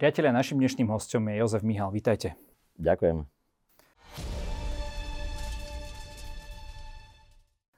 [0.00, 1.92] Priatelia, našim dnešným hostom je Jozef Mihal.
[1.92, 2.32] Vítajte.
[2.80, 3.20] Ďakujem.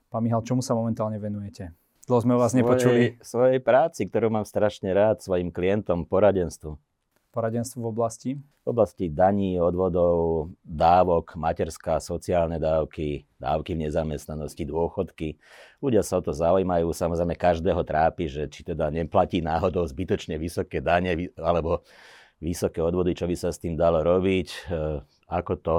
[0.06, 1.74] Pán Mihal, čomu sa momentálne venujete?
[2.06, 3.02] Dlho sme vás svojej, nepočuli.
[3.26, 6.78] Svojej práci, ktorú mám strašne rád, svojim klientom, poradenstvu.
[7.32, 8.30] Poradenstvo v oblasti?
[8.36, 15.40] V oblasti daní, odvodov, dávok, materská, sociálne dávky, dávky v nezamestnanosti, dôchodky.
[15.80, 16.92] Ľudia sa o to zaujímajú.
[16.92, 21.80] Samozrejme, každého trápi, že či teda neplatí náhodou zbytočne vysoké dane alebo
[22.36, 25.00] vysoké odvody, čo by sa s tým dalo robiť, e,
[25.32, 25.74] ako to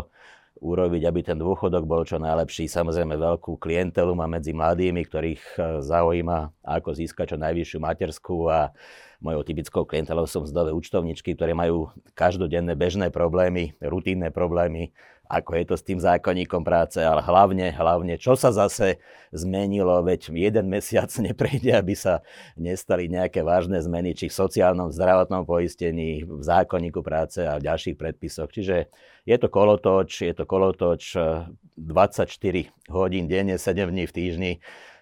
[0.62, 2.70] urobiť, aby ten dôchodok bol čo najlepší.
[2.70, 8.70] Samozrejme veľkú klientelu má medzi mladými, ktorých e, zaujíma, ako získať čo najvyššiu materskú a
[9.24, 14.92] mojou typickou klientelou sú mzdové účtovničky, ktoré majú každodenné bežné problémy, rutínne problémy,
[15.34, 19.02] ako je to s tým zákonníkom práce, ale hlavne, hlavne, čo sa zase
[19.34, 22.22] zmenilo, veď jeden mesiac neprejde, aby sa
[22.54, 27.98] nestali nejaké vážne zmeny, či v sociálnom, zdravotnom poistení, v zákonníku práce a v ďalších
[27.98, 28.54] predpisoch.
[28.54, 28.94] Čiže
[29.26, 34.52] je to kolotoč, je to kolotoč 24 eh, hodín denne, 7 dní v týždni,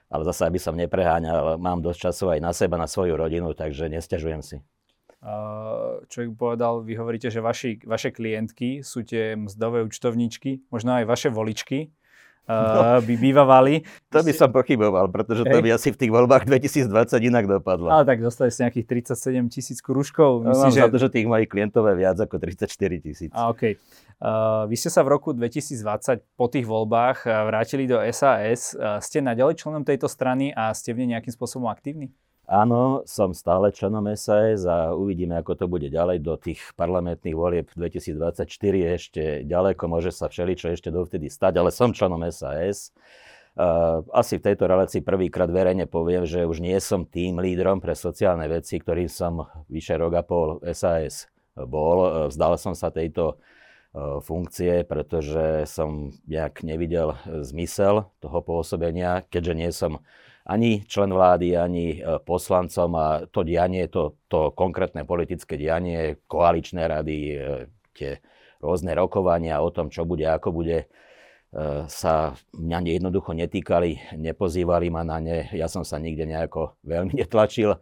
[0.08, 3.92] ale zase, aby som nepreháňal, mám dosť času aj na seba, na svoju rodinu, takže
[3.92, 4.58] nestiažujem si
[6.10, 11.30] človek povedal, vy hovoríte, že vaši, vaše klientky sú tie mzdové účtovníčky, možno aj vaše
[11.30, 11.94] voličky,
[12.50, 13.86] no, by bývavali.
[14.12, 16.90] To by som pochyboval, pretože to by asi v tých voľbách 2020
[17.22, 17.94] inak dopadlo.
[17.94, 20.44] Ale tak dostali ste nejakých 37 tisíc kružkov.
[20.50, 20.82] Myslím, no, že...
[20.82, 23.32] za to, že tých mojich klientov je viac ako 34 tisíc.
[23.32, 23.78] A, okay.
[24.20, 28.74] uh, vy ste sa v roku 2020 po tých voľbách vrátili do SAS.
[28.74, 32.12] Uh, ste naďalej členom tejto strany a ste v nej nejakým spôsobom aktívni?
[32.52, 36.20] Áno, som stále členom SAS a uvidíme, ako to bude ďalej.
[36.20, 38.44] Do tých parlamentných volieb 2024
[39.00, 42.92] ešte ďaleko, môže sa všeličo ešte dovtedy stať, ale som členom SAS.
[44.12, 48.52] Asi v tejto relácii prvýkrát verejne poviem, že už nie som tým lídrom pre sociálne
[48.52, 52.28] veci, ktorým som vyše rok a pol SAS bol.
[52.28, 57.16] Vzdal som sa tejto uh, funkcie, pretože som nejak nevidel
[57.48, 60.04] zmysel toho pôsobenia, keďže nie som
[60.46, 66.82] ani člen vlády, ani e, poslancom a to dianie, to, to konkrétne politické dianie, koaličné
[66.90, 67.36] rady, e,
[67.94, 68.12] tie
[68.62, 70.88] rôzne rokovania o tom, čo bude, ako bude, e,
[71.86, 75.46] sa mňa jednoducho netýkali, nepozývali ma na ne.
[75.54, 77.78] Ja som sa nikde nejako veľmi netlačil,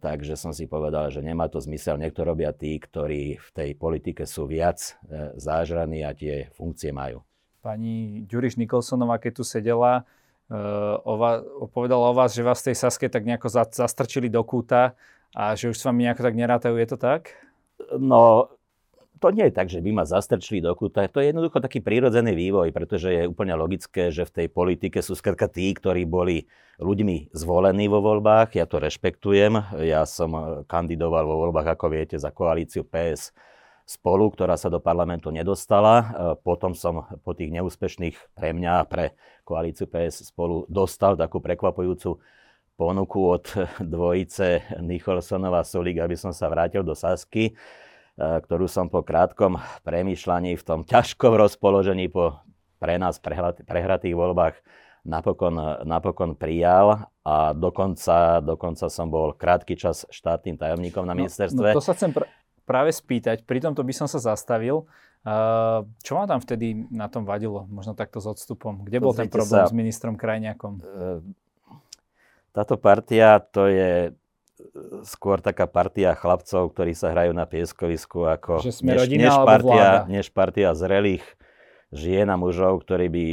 [0.00, 1.96] takže som si povedal, že nemá to zmysel.
[1.96, 4.94] Niekto robia tí, ktorí v tej politike sú viac
[5.40, 7.24] zážraní a tie funkcie majú.
[7.64, 10.04] Pani Ďuriš Nikolsonová, keď tu sedela,
[11.04, 11.40] o vás,
[11.72, 14.96] povedala o vás, že vás v tej Saske tak nejako zastrčili do kúta
[15.32, 16.74] a že už s vami nejako tak nerátajú.
[16.78, 17.32] Je to tak?
[17.96, 18.52] No,
[19.24, 21.08] to nie je tak, že by ma zastrčili do kúta.
[21.08, 25.16] To je jednoducho taký prírodzený vývoj, pretože je úplne logické, že v tej politike sú
[25.16, 26.44] skrátka tí, ktorí boli
[26.76, 28.52] ľuďmi zvolení vo voľbách.
[28.58, 29.80] Ja to rešpektujem.
[29.80, 33.32] Ja som kandidoval vo voľbách, ako viete, za koalíciu PS
[33.84, 35.94] spolu, ktorá sa do parlamentu nedostala.
[36.00, 36.04] E,
[36.40, 39.12] potom som po tých neúspešných pre mňa a pre
[39.44, 42.16] koalíciu PS spolu dostal takú prekvapujúcu
[42.74, 43.44] ponuku od
[43.94, 47.54] dvojice Nicholsonova Solík, aby som sa vrátil do Sasky, e,
[48.18, 52.40] ktorú som po krátkom premýšľaní v tom ťažkom rozpoložení po
[52.80, 53.16] pre nás
[53.64, 54.60] prehratých voľbách
[55.08, 55.56] napokon,
[55.88, 61.72] napokon prijal a dokonca, dokonca som bol krátky čas štátnym tajomníkom na ministerstve.
[61.72, 62.28] No, no to sa chcem pr-
[62.64, 64.88] práve spýtať, pri tomto by som sa zastavil.
[65.24, 68.84] Uh, čo vám tam vtedy na tom vadilo, možno takto s odstupom?
[68.84, 70.84] Kde bol ten problém sa, s ministrom Krajniakom?
[70.84, 71.24] Uh,
[72.52, 74.12] táto partia to je
[75.04, 80.26] skôr taká partia chlapcov, ktorí sa hrajú na pieskovisku, ako než, rodina, než, partia, než
[80.30, 81.24] partia zrelých
[81.90, 83.24] žien a mužov, ktorí by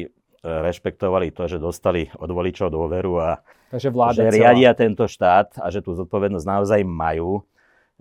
[0.42, 3.30] rešpektovali to, že dostali od voličov dôveru a
[3.72, 3.88] Takže
[4.18, 7.40] že riadia tento štát a že tú zodpovednosť naozaj majú.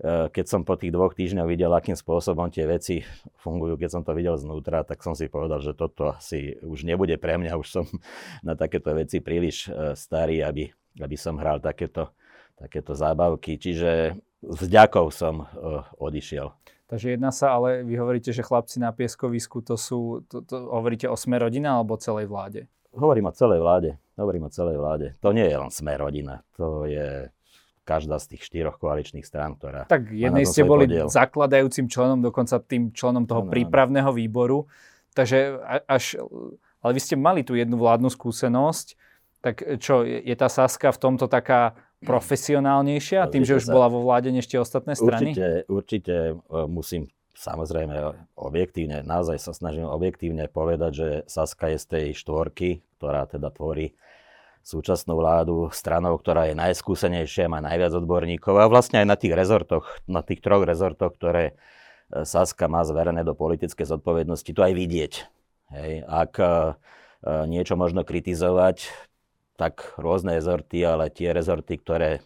[0.01, 3.05] Eh, keď som po tých dvoch týždňoch videl, akým spôsobom tie veci
[3.37, 7.21] fungujú, keď som to videl znútra, tak som si povedal, že toto asi už nebude
[7.21, 7.85] pre mňa, už som
[8.47, 12.09] na takéto veci príliš eh, starý, aby, aby som hral takéto,
[12.57, 13.61] takéto zábavky.
[13.61, 16.49] Čiže s vďakou som uh, odišiel.
[16.89, 21.05] Takže jedna sa, ale vy hovoríte, že chlapci na pieskovisku, to sú, to, to, hovoríte
[21.05, 22.65] o sme rodina alebo celej vláde?
[22.89, 24.01] Hovorím o celej vláde.
[24.17, 25.13] Hovorím o celej vláde.
[25.21, 26.41] To nie je len sme rodina.
[26.57, 27.29] To je
[27.81, 31.09] každá z tých štyroch koaličných strán, ktorá Tak jednej ste boli podiel.
[31.09, 34.69] zakladajúcim členom, dokonca tým členom toho no, prípravného výboru.
[35.11, 36.21] Takže až,
[36.79, 38.95] ale vy ste mali tú jednu vládnu skúsenosť,
[39.41, 41.73] tak čo, je tá Saska v tomto taká
[42.05, 45.33] profesionálnejšia, tým, že už sa, bola vo vláde než tie ostatné strany?
[45.33, 46.33] Určite, určite e,
[46.69, 47.93] musím samozrejme
[48.37, 53.97] objektívne, naozaj sa snažím objektívne povedať, že Saska je z tej štvorky, ktorá teda tvorí
[54.61, 59.89] súčasnú vládu stranou, ktorá je najskúsenejšia, má najviac odborníkov a vlastne aj na tých rezortoch,
[60.05, 61.53] na tých troch rezortoch, ktoré e,
[62.23, 65.13] Saska má zverené do politickej zodpovednosti, to aj vidieť.
[65.71, 66.03] Hej.
[66.03, 66.75] Ak uh,
[67.47, 68.91] niečo možno kritizovať,
[69.55, 72.19] tak rôzne rezorty, ale tie rezorty, ktoré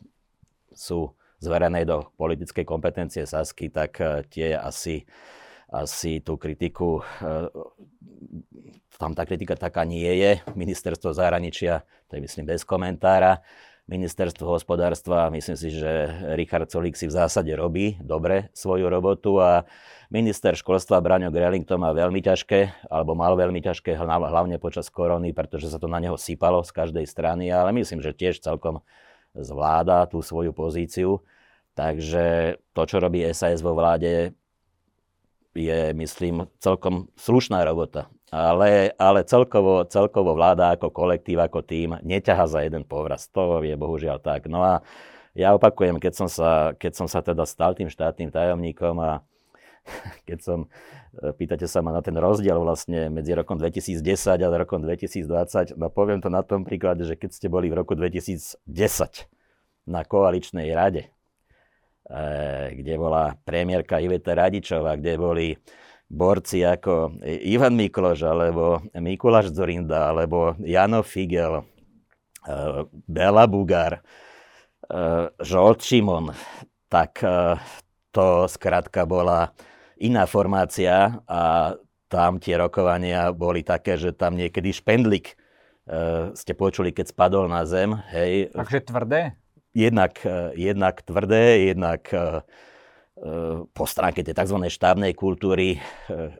[0.73, 5.05] sú zverené do politickej kompetencie Sasky, tak uh, tie asi,
[5.69, 7.49] asi tú kritiku uh,
[8.97, 10.39] tam tá kritika taká nie je.
[10.55, 13.43] Ministerstvo zahraničia, to je myslím bez komentára.
[13.85, 19.61] Ministerstvo hospodárstva, myslím si, že Richard Solík si v zásade robí dobre svoju robotu a
[20.09, 25.37] minister školstva Braňo Greling to má veľmi ťažké, alebo mal veľmi ťažké, hlavne počas korony,
[25.37, 28.81] pretože sa to na neho sypalo z každej strany, ale myslím, že tiež celkom
[29.37, 31.21] zvláda tú svoju pozíciu.
[31.77, 34.33] Takže to, čo robí SAS vo vláde,
[35.55, 42.45] je, myslím, celkom slušná robota ale, ale celkovo, celkovo vláda ako kolektív, ako tým neťaha
[42.51, 43.31] za jeden povraz.
[43.31, 44.51] To je bohužiaľ tak.
[44.51, 44.83] No a
[45.31, 49.23] ja opakujem, keď som sa, keď som sa teda stal tým štátnym tajomníkom a
[50.27, 50.59] keď som,
[51.15, 54.03] e, pýtate sa ma na ten rozdiel vlastne medzi rokom 2010
[54.43, 57.95] a rokom 2020, no poviem to na tom príklade, že keď ste boli v roku
[57.95, 58.59] 2010
[59.87, 61.14] na koaličnej rade,
[62.69, 65.47] kde bola premiérka Iveta Radičová, kde boli
[66.05, 71.65] borci ako Ivan Mikloš, alebo Mikuláš Zorinda, alebo Jano Figel,
[72.45, 74.05] eh, Bela Bugar,
[74.85, 76.29] eh, Žolt Šimon,
[76.85, 77.19] tak
[78.13, 79.51] to skrátka bola
[79.99, 81.73] iná formácia a
[82.07, 85.35] tam tie rokovania boli také, že tam niekedy špendlik
[86.33, 87.93] ste počuli, keď spadol na zem.
[88.09, 88.55] Hej.
[88.55, 89.37] Takže tvrdé?
[89.75, 90.23] Jednak,
[90.55, 92.07] jednak tvrdé, jednak
[93.75, 94.55] po stránke tej tzv.
[94.71, 95.83] štábnej kultúry,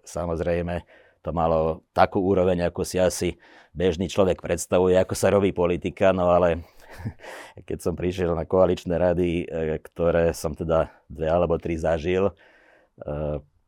[0.08, 0.88] samozrejme,
[1.20, 3.36] to malo takú úroveň, ako si asi
[3.76, 6.64] bežný človek predstavuje, ako sa robí politika, no ale
[7.68, 9.52] keď som prišiel na koaličné rady,
[9.84, 12.32] ktoré som teda dve alebo tri zažil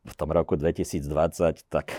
[0.08, 1.92] v tom roku 2020, tak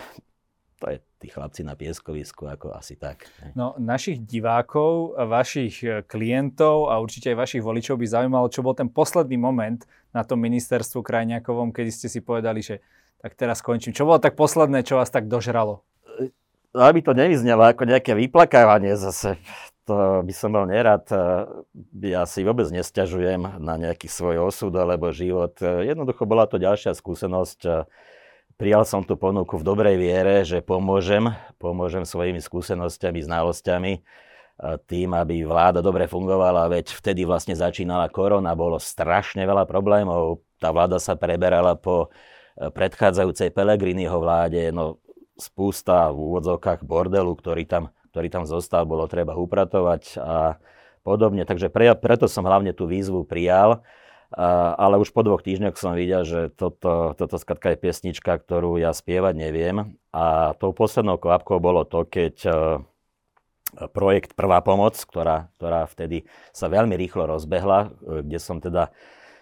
[0.80, 3.28] to je tí chlapci na pieskovisku, ako asi tak.
[3.44, 3.52] Ne?
[3.52, 8.72] No, našich divákov, vašich e, klientov a určite aj vašich voličov by zaujímalo, čo bol
[8.72, 9.84] ten posledný moment
[10.16, 12.80] na tom ministerstvu Krajňakovom, kedy ste si povedali, že
[13.20, 13.92] tak teraz skončím.
[13.92, 15.84] Čo bolo tak posledné, čo vás tak dožralo?
[16.16, 16.32] E,
[16.72, 19.36] aby to nevyznelo ako nejaké vyplakávanie zase,
[19.84, 21.04] to by som bol nerad.
[22.00, 25.58] Ja si vôbec nestiažujem na nejaký svoj osud alebo život.
[25.60, 27.90] Jednoducho bola to ďalšia skúsenosť
[28.60, 33.92] Prijal som tú ponuku v dobrej viere, že pomôžem, pomôžem svojimi skúsenosťami, znalosťami
[34.84, 40.44] tým, aby vláda dobre fungovala, veď vtedy vlastne začínala korona, bolo strašne veľa problémov.
[40.60, 45.00] Tá vláda sa preberala po e, predchádzajúcej Pelegriniho vláde, no
[45.40, 50.60] spústa v úvodzovkách bordelu, ktorý tam, ktorý tam zostal, bolo treba upratovať a
[51.00, 51.48] podobne.
[51.48, 53.80] Takže pre, preto som hlavne tú výzvu prijal
[54.34, 58.94] ale už po dvoch týždňoch som videl, že toto, toto skratka je piesnička, ktorú ja
[58.94, 59.98] spievať neviem.
[60.14, 62.50] A tou poslednou kvapkou bolo to, keď e,
[63.90, 68.94] projekt Prvá pomoc, ktorá, ktorá vtedy sa veľmi rýchlo rozbehla, e, kde som teda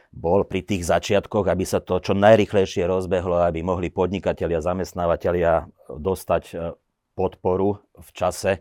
[0.08, 6.42] bol pri tých začiatkoch, aby sa to čo najrychlejšie rozbehlo, aby mohli podnikatelia, zamestnávateľia dostať
[6.48, 6.54] e,
[7.12, 8.52] podporu v čase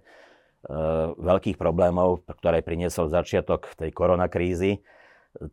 [1.15, 4.83] veľkých problémov, ktoré priniesol začiatok tej koronakrízy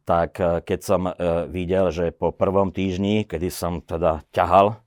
[0.04, 1.12] tak e, keď som e,
[1.48, 4.80] videl, že po prvom týždni, kedy som teda ťahal,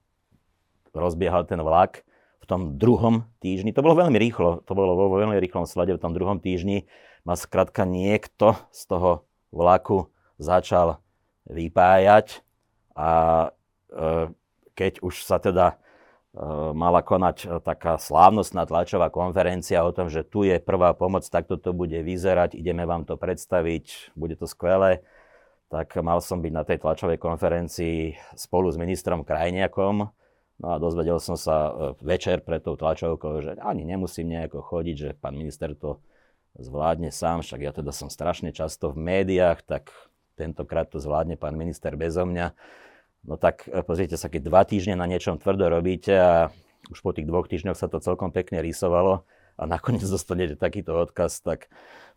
[0.94, 2.02] rozbiehal ten vlak,
[2.42, 6.04] v tom druhom týždni, to bolo veľmi rýchlo, to bolo vo veľmi rýchlom slede, v
[6.04, 6.88] tom druhom týždni
[7.28, 10.08] ma skrátka niekto z toho vlaku
[10.40, 11.04] začal
[11.52, 12.42] vypájať
[12.96, 13.12] a
[13.92, 14.32] e,
[14.78, 15.82] keď už sa teda
[16.74, 21.58] mala konať eh, taká slávnostná tlačová konferencia o tom, že tu je prvá pomoc, takto
[21.58, 25.02] to bude vyzerať, ideme vám to predstaviť, bude to skvelé.
[25.68, 30.08] Tak mal som byť na tej tlačovej konferencii spolu s ministrom Krajniakom.
[30.58, 31.74] No a dozvedel som sa eh,
[32.06, 35.98] večer pred tou tlačovkou, že ani nemusím nejako chodiť, že pán minister to
[36.58, 39.94] zvládne sám, však ja teda som strašne často v médiách, tak
[40.38, 42.54] tentokrát to zvládne pán minister bezo mňa.
[43.28, 46.50] No tak e, pozrite sa, keď dva týždne na niečom tvrdo robíte a
[46.88, 49.28] už po tých dvoch týždňoch sa to celkom pekne rysovalo
[49.60, 51.68] a nakoniec dostanete takýto odkaz, tak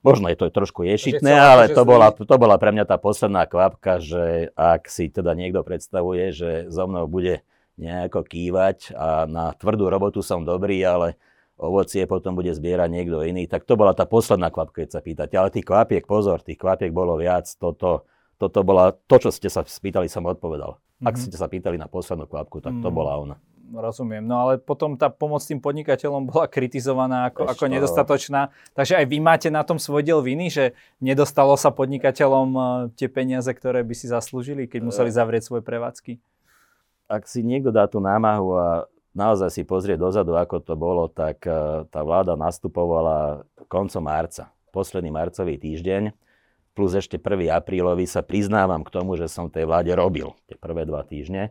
[0.07, 3.99] možno je to trošku ješitné, ale to bola, to bola pre mňa tá posledná kvapka,
[3.99, 7.43] že ak si teda niekto predstavuje, že so mnou bude
[7.75, 11.17] nejako kývať a na tvrdú robotu som dobrý, ale
[11.61, 15.35] ovocie potom bude zbierať niekto iný, tak to bola tá posledná kvapka, keď sa pýtate.
[15.37, 18.09] Ale tých kvapiek, pozor, tých kvapiek bolo viac, toto,
[18.41, 20.81] toto bola, to, čo ste sa spýtali, som odpovedal.
[21.01, 21.09] Mm-hmm.
[21.09, 22.95] Ak ste sa pýtali na poslednú kvapku, tak to mm.
[22.95, 23.37] bola ona.
[23.71, 29.07] Rozumiem, no ale potom tá pomoc tým podnikateľom bola kritizovaná ako, ako nedostatočná, takže aj
[29.09, 30.65] vy máte na tom svoj diel viny, že
[31.01, 32.61] nedostalo sa podnikateľom e,
[33.01, 36.19] tie peniaze, ktoré by si zaslúžili, keď museli zavrieť svoje prevádzky?
[37.09, 38.69] Ak si niekto dá tú námahu a
[39.15, 45.15] naozaj si pozrie dozadu, ako to bolo, tak e, tá vláda nastupovala koncom marca, posledný
[45.15, 46.11] marcový týždeň,
[46.75, 47.51] plus ešte 1.
[47.51, 51.51] aprílový sa priznávam k tomu, že som v tej vláde robil tie prvé dva týždne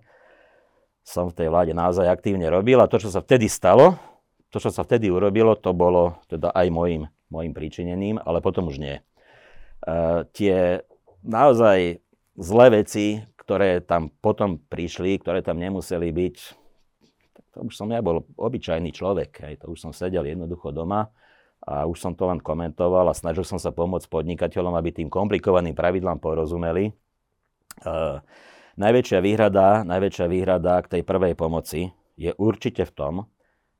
[1.09, 3.97] som v tej vláde naozaj aktívne robil a to, čo sa vtedy stalo,
[4.53, 8.77] to, čo sa vtedy urobilo, to bolo teda aj môjim, môjim príčinením, ale potom už
[8.77, 9.01] nie.
[9.81, 10.85] Uh, tie
[11.25, 11.97] naozaj
[12.37, 16.35] zlé veci, ktoré tam potom prišli, ktoré tam nemuseli byť,
[17.57, 21.09] to už som ja bol obyčajný človek, hej, to už som sedel jednoducho doma
[21.65, 25.75] a už som to len komentoval a snažil som sa pomôcť podnikateľom, aby tým komplikovaným
[25.75, 26.91] pravidlám porozumeli.
[27.83, 28.23] Uh,
[28.79, 33.13] Najväčšia výhrada, najväčšia výhrada k tej prvej pomoci je určite v tom,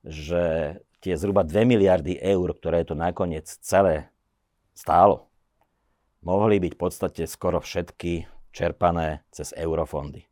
[0.04, 4.12] že tie zhruba 2 miliardy eur, ktoré to nakoniec celé
[4.76, 5.32] stálo,
[6.20, 10.28] mohli byť v podstate skoro všetky čerpané cez eurofondy.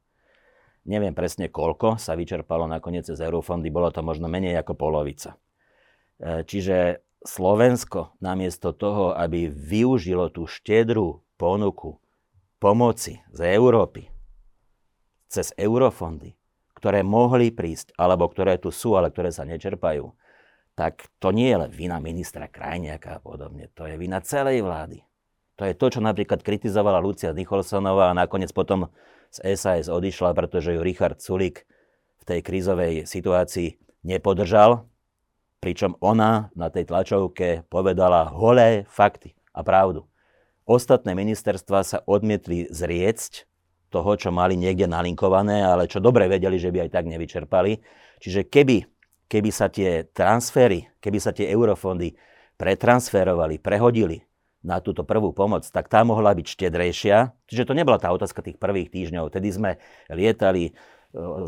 [0.83, 5.39] Neviem presne koľko sa vyčerpalo nakoniec cez eurofondy, bolo to možno menej ako polovica.
[6.19, 11.97] E, čiže Slovensko namiesto toho, aby využilo tú štedrú ponuku
[12.57, 14.09] pomoci z Európy,
[15.29, 16.33] cez eurofondy,
[16.77, 20.13] ktoré mohli prísť, alebo ktoré tu sú, ale ktoré sa nečerpajú,
[20.77, 23.65] tak to nie je len vina ministra Krajniaka a podobne.
[23.73, 25.01] To je vina celej vlády.
[25.57, 28.93] To je to, čo napríklad kritizovala Lucia Nicholsonová a nakoniec potom
[29.33, 31.65] z SAS odišla, pretože ju Richard Sulik
[32.21, 34.85] v tej krízovej situácii nepodržal,
[35.67, 40.07] pričom ona na tej tlačovke povedala holé fakty a pravdu.
[40.63, 43.43] Ostatné ministerstva sa odmietli zriecť
[43.91, 47.83] toho, čo mali niekde nalinkované, ale čo dobre vedeli, že by aj tak nevyčerpali.
[48.23, 48.87] Čiže keby,
[49.27, 52.15] keby sa tie transfery, keby sa tie eurofondy
[52.55, 54.23] pretransferovali, prehodili
[54.63, 57.35] na túto prvú pomoc, tak tá mohla byť štedrejšia.
[57.51, 59.35] Čiže to nebola tá otázka tých prvých týždňov.
[59.35, 59.71] Tedy sme
[60.07, 60.71] lietali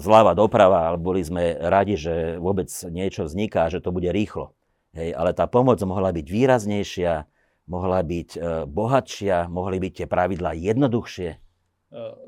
[0.02, 4.54] zľava doprava, ale boli sme radi, že vôbec niečo vzniká, že to bude rýchlo.
[4.98, 7.30] Hej, ale tá pomoc mohla byť výraznejšia,
[7.70, 11.30] mohla byť e, bohatšia, mohli byť tie pravidlá jednoduchšie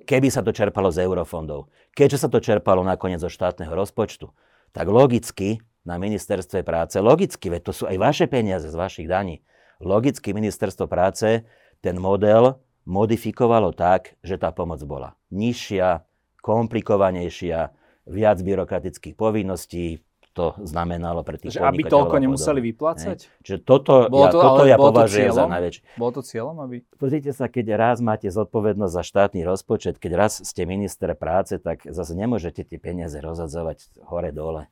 [0.05, 1.69] keby sa to čerpalo z eurofondov.
[1.93, 4.33] Keďže sa to čerpalo nakoniec zo štátneho rozpočtu,
[4.73, 9.41] tak logicky na ministerstve práce, logicky, veď to sú aj vaše peniaze z vašich daní,
[9.81, 11.45] logicky ministerstvo práce
[11.81, 16.05] ten model modifikovalo tak, že tá pomoc bola nižšia,
[16.41, 17.71] komplikovanejšia,
[18.09, 23.17] viac byrokratických povinností, to znamenalo pre tých Aby toľko nemuseli vyplácať?
[23.19, 23.43] Ne?
[23.43, 25.81] Čiže toto bolo to, ja, toto ja považujem za najväčšie.
[25.99, 26.55] Bolo to cieľom?
[26.63, 26.87] Aby...
[26.95, 31.83] Pozrite sa, keď raz máte zodpovednosť za štátny rozpočet, keď raz ste minister práce, tak
[31.83, 34.71] zase nemôžete tie peniaze rozhadzovať hore-dole.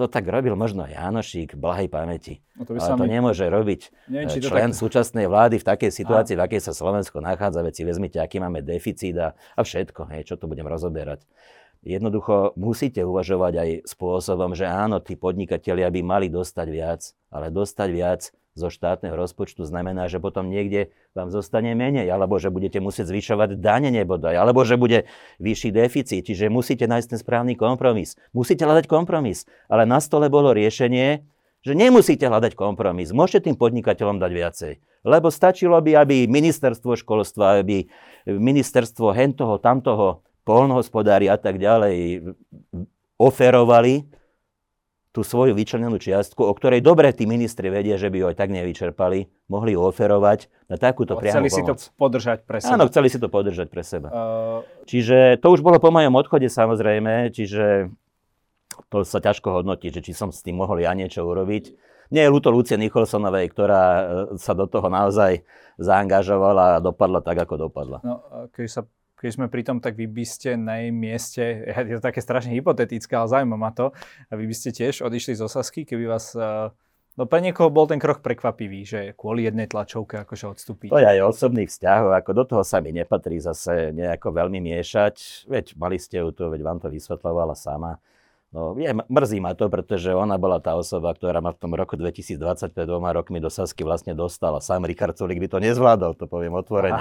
[0.00, 2.40] To tak robil možno Janošík, blahej pamäti.
[2.56, 3.12] No to Ale to mi...
[3.12, 4.80] nemôže robiť Neviem, či člen tak...
[4.80, 6.38] súčasnej vlády v takej situácii, a...
[6.40, 7.60] v akej sa Slovensko nachádza.
[7.60, 11.28] Veď si vezmite, aký máme deficit a, a všetko, hej, čo tu budem rozoberať.
[11.84, 17.88] Jednoducho musíte uvažovať aj spôsobom, že áno, tí podnikatelia by mali dostať viac, ale dostať
[17.92, 23.08] viac zo štátneho rozpočtu znamená, že potom niekde vám zostane menej, alebo že budete musieť
[23.08, 25.08] zvyšovať dane nebodaj, alebo že bude
[25.40, 26.28] vyšší deficit.
[26.28, 28.20] Čiže musíte nájsť ten správny kompromis.
[28.36, 29.48] Musíte hľadať kompromis.
[29.72, 31.24] Ale na stole bolo riešenie,
[31.64, 33.16] že nemusíte hľadať kompromis.
[33.16, 34.72] Môžete tým podnikateľom dať viacej.
[35.00, 37.88] Lebo stačilo by, aby ministerstvo školstva, aby
[38.28, 42.20] ministerstvo hentoho, tamtoho polnohospodári a tak ďalej
[43.16, 44.19] oferovali
[45.10, 48.54] tú svoju vyčlenenú čiastku, o ktorej dobre tí ministri vedia, že by ju aj tak
[48.54, 51.78] nevyčerpali, mohli ju oferovať na takúto no, priamu Chceli pomoc.
[51.82, 52.72] si to podržať pre seba.
[52.78, 54.08] Áno, chceli si to podržať pre seba.
[54.14, 54.62] Uh...
[54.86, 57.90] Čiže to už bolo po mojom odchode samozrejme, čiže
[58.86, 61.74] to sa ťažko hodnotí, že či som s tým mohol ja niečo urobiť.
[62.14, 64.02] Nie je ľúto Lucie Nicholsonovej, ktorá e,
[64.38, 65.46] sa do toho naozaj
[65.78, 67.98] zaangažovala a dopadla tak, ako dopadla.
[68.02, 68.82] No, keď sa
[69.20, 71.44] keď sme pri tom, tak vy by ste na jej mieste,
[71.92, 73.92] je to také strašne hypotetické, ale zaujíma ma to,
[74.28, 76.72] a vy by ste tiež odišli z Osasky, keby vás eh,
[77.18, 80.88] No pre niekoho bol ten krok prekvapivý, že kvôli jednej tlačovke akože odstúpiť.
[80.88, 85.44] To je aj osobných vzťahov, ako do toho sa mi nepatrí zase nejako veľmi miešať.
[85.50, 87.98] Veď mali ste ju tu, veď vám to vysvetľovala sama.
[88.50, 91.94] No, je, mrzí ma to, pretože ona bola tá osoba, ktorá ma v tom roku
[91.94, 94.58] 2020 pred dvoma rokmi do Sasky vlastne dostala.
[94.58, 96.98] Sám Richard Sulik by to nezvládol, to poviem otvorene.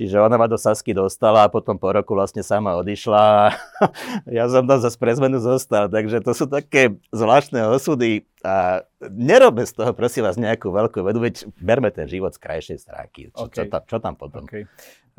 [0.00, 3.52] Čiže ona ma do Sasky dostala a potom po roku vlastne sama odišla.
[4.40, 9.68] ja som tam zase pre zmenu zostal, takže to sú také zvláštne osudy a nerobe
[9.68, 13.28] z toho, prosím vás, nejakú veľkú vedu, veď berme ten život z krajšej stránky.
[13.36, 13.52] Čo, okay.
[13.52, 14.48] čo, tam, čo tam potom?
[14.48, 14.64] Okay.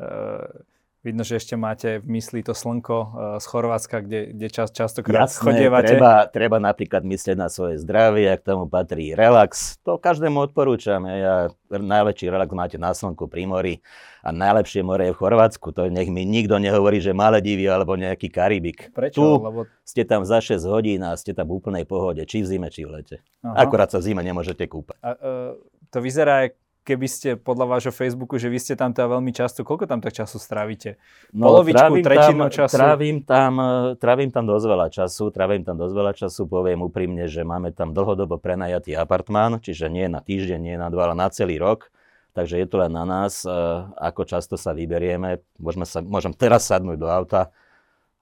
[0.02, 0.66] Uh...
[1.02, 3.10] Vidno, že ešte máte v mysli to slnko uh,
[3.42, 5.98] z Chorvátska, kde, kde čas, častokrát Jasné, chodievate.
[5.98, 9.82] Treba, treba napríklad myslieť na svoje zdravie, ak tomu patrí relax.
[9.82, 11.02] To každému odporúčam.
[11.10, 13.74] Ja, najväčší relax máte na slnku pri mori
[14.22, 15.74] a najlepšie more je v Chorvátsku.
[15.74, 18.94] To nech mi nikto nehovorí, že Maledivy alebo nejaký Karibik.
[18.94, 19.18] Prečo?
[19.18, 19.66] Tu Lebo...
[19.82, 22.86] ste tam za 6 hodín a ste tam v úplnej pohode, či v zime, či
[22.86, 23.16] v lete.
[23.42, 23.66] Aha.
[23.66, 25.02] Akurát sa v zime nemôžete kúpať.
[25.02, 25.50] A, uh,
[25.90, 29.86] to vyzerá, keby ste podľa vášho Facebooku, že vy ste tam teda veľmi často, koľko
[29.86, 30.98] tam tak času strávite?
[31.30, 32.74] No, Polovičku, tretinu tam, času?
[32.74, 33.52] Trávim tam,
[33.98, 37.94] trávim tam dosť veľa času, trávim tam dosť veľa času, poviem úprimne, že máme tam
[37.94, 41.88] dlhodobo prenajatý apartmán, čiže nie na týždeň, nie na dva, ale na celý rok.
[42.32, 43.52] Takže je to len na nás, e,
[44.00, 45.44] ako často sa vyberieme.
[45.60, 47.52] Môžeme sa, môžem teraz sadnúť do auta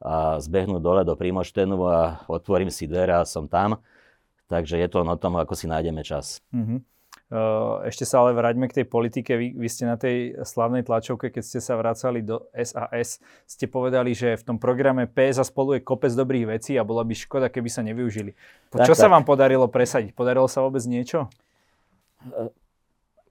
[0.02, 3.79] a zbehnúť dole do Primoštenu a otvorím si dvere a som tam.
[4.50, 6.43] Takže je to o tom, ako si nájdeme čas.
[6.50, 6.79] Mm-hmm.
[7.87, 9.38] Ešte sa ale vráťme k tej politike.
[9.38, 14.19] Vy, vy ste na tej slavnej tlačovke, keď ste sa vracali do SAS, ste povedali,
[14.19, 17.47] že v tom programe PS a spolu je kopec dobrých vecí a bola by škoda,
[17.47, 18.35] keby sa nevyužili.
[18.75, 19.14] Po čo tak, sa tak.
[19.14, 20.11] vám podarilo presadiť?
[20.11, 21.31] Podarilo sa vôbec niečo?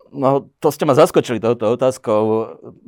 [0.10, 2.22] No, to ste ma zaskočili touto otázkou.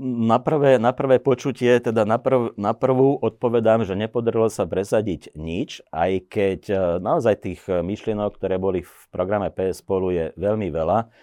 [0.02, 5.38] Na prvé, na prvé počutie, teda na, prv, na prvú odpovedám, že nepodarilo sa presadiť
[5.38, 10.74] nič, aj keď e, naozaj tých myšlienok, ktoré boli v programe PS spolu je veľmi
[10.74, 11.14] veľa,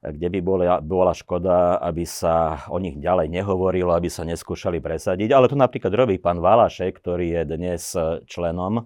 [0.00, 5.36] kde by bola, bola škoda, aby sa o nich ďalej nehovorilo, aby sa neskúšali presadiť.
[5.36, 7.82] Ale to napríklad robí pán Valašek, ktorý je dnes
[8.24, 8.82] členom e,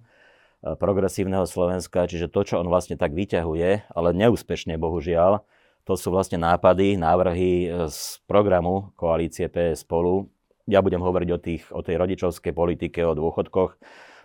[0.75, 5.47] progresívneho Slovenska, čiže to, čo on vlastne tak vyťahuje, ale neúspešne bohužiaľ,
[5.91, 10.31] to sú vlastne nápady, návrhy e, z programu koalície PS spolu.
[10.71, 13.75] Ja budem hovoriť o, tých, o tej rodičovskej politike, o dôchodkoch.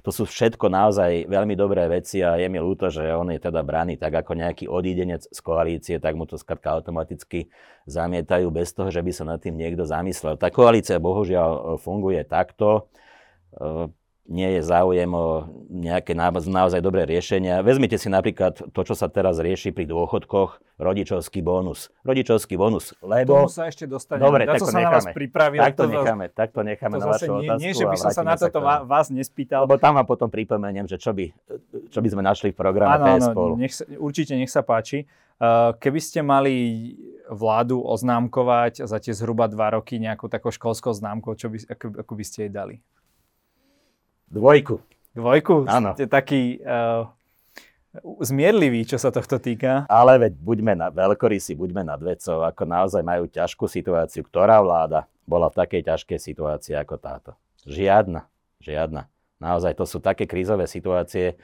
[0.05, 3.65] To sú všetko naozaj veľmi dobré veci a je mi ľúto, že on je teda
[3.65, 7.49] braný tak ako nejaký odídenec z koalície, tak mu to skratka automaticky
[7.89, 10.37] zamietajú bez toho, že by sa nad tým niekto zamyslel.
[10.37, 12.93] Tá koalícia bohužiaľ funguje takto
[13.57, 13.89] e,
[14.25, 17.61] nie je záujem o nejaké naozaj dobré riešenia.
[17.61, 21.93] Vezmite si napríklad to, čo sa teraz rieši pri dôchodkoch, rodičovský bonus.
[22.01, 23.45] Rodičovský bonus, lebo...
[23.45, 24.25] Tomu sa ešte dostaneme.
[24.25, 24.81] Dobre, tak to necháme.
[24.81, 25.61] na vás pripravil.
[25.61, 27.61] Tak to, to necháme, tak to necháme to na vašu nie, otázku.
[27.61, 29.69] Nie, že by som sa na toto sa vás nespýtal.
[29.69, 31.29] Lebo tam vám potom pripomeniem, že čo by,
[31.93, 33.53] čo by sme našli v programe ano, PS spolu.
[33.61, 35.05] Nech sa, určite nech sa páči.
[35.35, 36.55] Uh, keby ste mali
[37.27, 42.13] vládu oznámkovať za tie zhruba dva roky nejakou takou školskou známkou, čo by, ako, ako
[42.15, 42.79] by ste jej dali?
[44.29, 44.81] Dvojku.
[45.15, 45.69] Dvojku?
[45.69, 45.95] Áno.
[45.95, 47.07] Ste taký uh,
[48.19, 49.87] zmierlivý, čo sa tohto týka.
[49.87, 54.25] Ale veď buďme na veľkorysi, buďme nad vecou, ako naozaj majú ťažkú situáciu.
[54.27, 57.31] Ktorá vláda bola v takej ťažkej situácii ako táto?
[57.63, 58.27] Žiadna.
[58.59, 59.07] Žiadna.
[59.39, 61.35] Naozaj to sú také krízové situácie,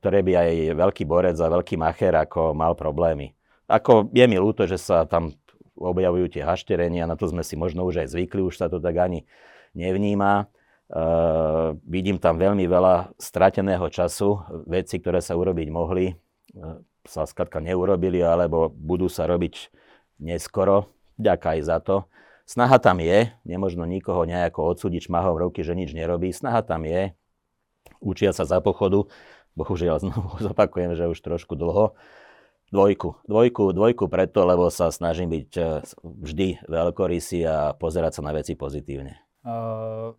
[0.00, 3.36] ktoré by aj veľký borec a veľký macher ako mal problémy.
[3.70, 5.36] Ako je mi ľúto, že sa tam
[5.78, 8.98] objavujú tie hašterenia, na to sme si možno už aj zvykli, už sa to tak
[9.00, 9.24] ani
[9.72, 10.50] nevníma.
[10.90, 17.62] Uh, vidím tam veľmi veľa strateného času, veci, ktoré sa urobiť mohli, uh, sa skratka
[17.62, 19.70] neurobili, alebo budú sa robiť
[20.18, 20.90] neskoro.
[21.14, 22.10] Ďaká aj za to.
[22.42, 26.34] Snaha tam je, nemožno nikoho nejako odsúdiť šmahom ruky, že nič nerobí.
[26.34, 27.14] Snaha tam je,
[28.02, 29.06] učia sa za pochodu,
[29.54, 31.94] bohužiaľ znovu zopakujem, že už trošku dlho.
[32.74, 38.34] Dvojku, dvojku, dvojku preto, lebo sa snažím byť uh, vždy veľkorysý a pozerať sa na
[38.34, 39.22] veci pozitívne.
[39.46, 40.18] Uh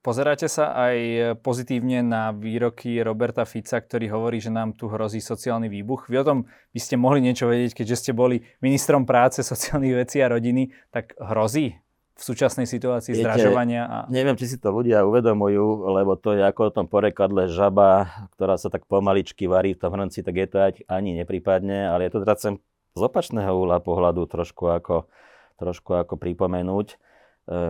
[0.00, 0.96] Pozeráte sa aj
[1.44, 6.08] pozitívne na výroky Roberta Fica, ktorý hovorí, že nám tu hrozí sociálny výbuch.
[6.08, 6.38] Vy o tom
[6.72, 11.12] by ste mohli niečo vedieť, keďže ste boli ministrom práce, sociálnych vecí a rodiny, tak
[11.20, 11.76] hrozí
[12.16, 13.82] v súčasnej situácii Viete, zdražovania?
[13.84, 13.96] A...
[14.08, 18.08] Neviem, či si to ľudia uvedomujú, lebo to je ako o tom porekadle žaba,
[18.40, 20.56] ktorá sa tak pomaličky varí v tom hrnci, tak je to
[20.88, 22.56] ani neprípadne, ale je to teda
[22.96, 25.12] z opačného úla pohľadu trošku ako,
[25.60, 26.88] trošku ako pripomenúť.
[26.88, 26.96] E,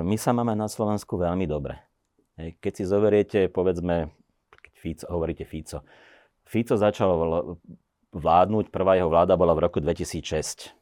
[0.06, 1.89] my sa máme na Slovensku veľmi dobre
[2.61, 4.12] keď si zoberiete, povedzme,
[4.50, 5.85] keď Fico, hovoríte Fico.
[6.44, 7.11] Fico začal
[8.11, 10.74] vládnuť, prvá jeho vláda bola v roku 2006.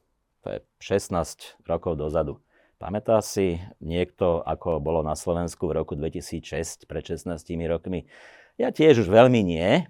[0.44, 2.40] To je 16 rokov dozadu.
[2.79, 7.35] Pamätá si niekto, ako bolo na Slovensku v roku 2006, pred 16
[7.66, 8.07] rokmi?
[8.55, 9.85] Ja tiež už veľmi nie,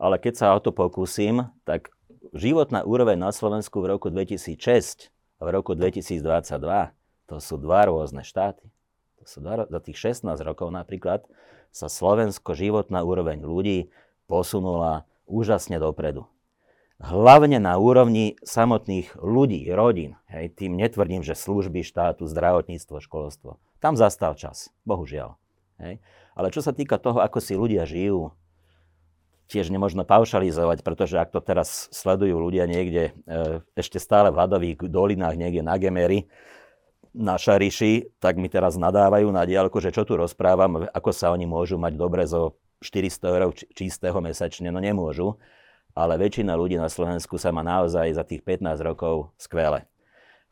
[0.00, 1.92] ale keď sa o to pokúsim, tak
[2.32, 6.24] životná úroveň na Slovensku v roku 2006 a v roku 2022
[7.28, 8.73] to sú dva rôzne štáty
[9.26, 11.26] za tých 16 rokov napríklad
[11.74, 13.90] sa Slovensko životná úroveň ľudí
[14.30, 16.28] posunula úžasne dopredu.
[17.02, 20.14] Hlavne na úrovni samotných ľudí, rodín.
[20.30, 23.58] Hej, tým netvrdím, že služby štátu, zdravotníctvo, školstvo.
[23.82, 25.34] Tam zastal čas, bohužiaľ.
[25.82, 25.98] Hej.
[26.38, 28.30] Ale čo sa týka toho, ako si ľudia žijú,
[29.50, 34.88] tiež nemožno paušalizovať, pretože ak to teraz sledujú ľudia niekde e, ešte stále v hladových
[34.88, 36.30] dolinách, niekde na Gemery,
[37.14, 41.46] na Šariši, tak mi teraz nadávajú na diálku, že čo tu rozprávam, ako sa oni
[41.46, 44.68] môžu mať dobre zo 400 eur čistého mesačne.
[44.74, 45.38] No nemôžu,
[45.94, 49.86] ale väčšina ľudí na Slovensku sa má naozaj za tých 15 rokov skvele.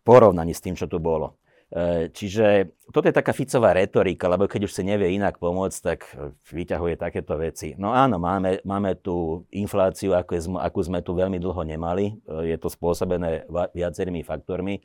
[0.00, 1.42] V porovnaní s tým, čo tu bolo.
[1.74, 6.00] E, čiže toto je taká Ficová retorika, lebo keď už si nevie inak pomôcť, tak
[6.46, 7.74] vyťahuje takéto veci.
[7.74, 12.22] No áno, máme, máme tu infláciu, akú sme tu veľmi dlho nemali.
[12.22, 14.78] E, je to spôsobené viacerými faktormi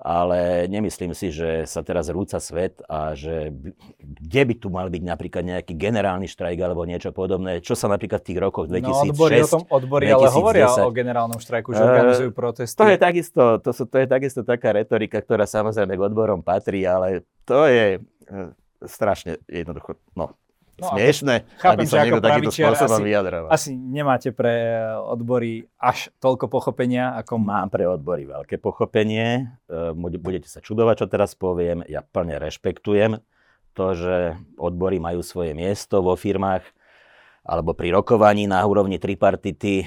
[0.00, 3.52] ale nemyslím si, že sa teraz rúca svet a že
[4.00, 8.24] kde by tu mal byť napríklad nejaký generálny štrajk alebo niečo podobné, čo sa napríklad
[8.24, 11.76] v tých rokoch 2006 No odbory o tom odbory, 2010, ale hovoria o generálnom štrajku,
[11.76, 12.80] že organizujú protesty.
[12.80, 16.88] To je takisto, to, sú, to je takisto taká retorika, ktorá samozrejme k odborom patrí,
[16.88, 18.40] ale to je e,
[18.88, 20.32] strašne jednoducho, no,
[20.80, 23.48] no, smiešne, chápem, aby sa niekto takýmto spôsobom vyjadroval.
[23.52, 27.36] Asi nemáte pre odbory až toľko pochopenia, ako...
[27.40, 29.52] Mám pre odbory veľké pochopenie.
[29.68, 31.84] E, budete sa čudovať, čo teraz poviem.
[31.86, 33.20] Ja plne rešpektujem
[33.74, 34.16] to, že
[34.58, 36.64] odbory majú svoje miesto vo firmách
[37.40, 39.82] alebo pri rokovaní na úrovni tripartity.
[39.82, 39.86] E,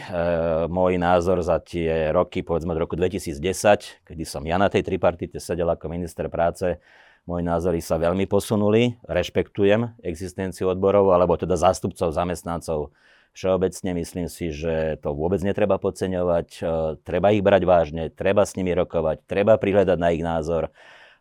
[0.67, 5.37] môj názor za tie roky, povedzme od roku 2010, kedy som ja na tej tripartite
[5.37, 6.81] sedel ako minister práce,
[7.23, 12.91] moje názory sa veľmi posunuli, rešpektujem existenciu odborov, alebo teda zástupcov zamestnancov.
[13.33, 16.63] Všeobecne myslím si, že to vôbec netreba podceňovať, e,
[17.01, 20.69] treba ich brať vážne, treba s nimi rokovať, treba prihľadať na ich názor.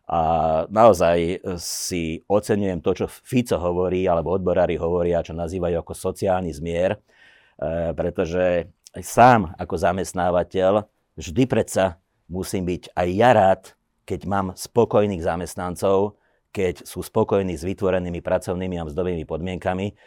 [0.03, 0.21] A
[0.67, 6.99] naozaj si oceňujem to, čo Fico hovorí, alebo odborári hovoria, čo nazývajú ako sociálny zmier,
[6.99, 6.99] e,
[7.97, 8.69] pretože
[9.01, 10.85] sám ako zamestnávateľ
[11.17, 11.97] vždy predsa
[12.29, 13.63] musím byť aj ja rád,
[14.03, 16.19] keď mám spokojných zamestnancov,
[16.53, 19.97] keď sú spokojní s vytvorenými pracovnými a mzdovými podmienkami.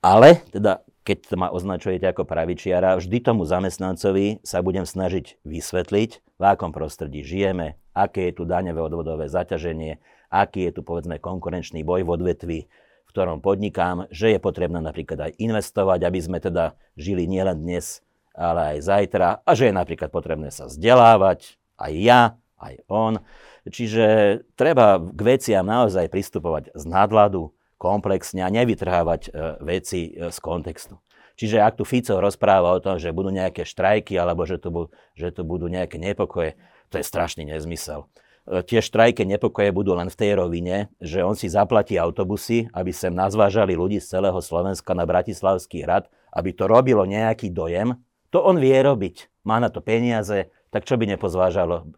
[0.00, 6.42] Ale, teda, keď ma označujete ako pravičiara, vždy tomu zamestnancovi sa budem snažiť vysvetliť, v
[6.42, 12.04] akom prostredí žijeme, aké je tu daňové odvodové zaťaženie, aký je tu, povedzme, konkurenčný boj
[12.04, 17.24] v odvetvi, v ktorom podnikám, že je potrebné napríklad aj investovať, aby sme teda žili
[17.24, 18.04] nielen dnes,
[18.36, 22.20] ale aj zajtra a že je napríklad potrebné sa vzdelávať, aj ja,
[22.60, 23.20] aj on.
[23.68, 30.38] Čiže treba k veciam naozaj pristupovať z nadhľadu, komplexne a nevytrhávať e, veci e, z
[30.40, 30.96] kontextu.
[31.36, 34.88] Čiže ak tu Fico rozpráva o tom, že budú nejaké štrajky alebo že tu, budú,
[35.12, 36.56] že tu budú nejaké nepokoje,
[36.88, 38.08] to je strašný nezmysel.
[38.48, 42.96] E, tie štrajky nepokoje budú len v tej rovine, že on si zaplatí autobusy, aby
[42.96, 48.00] sem nazvážali ľudí z celého Slovenska na Bratislavský hrad, aby to robilo nejaký dojem.
[48.32, 49.44] To on vie robiť.
[49.44, 51.92] Má na to peniaze, tak čo by nepozvážalo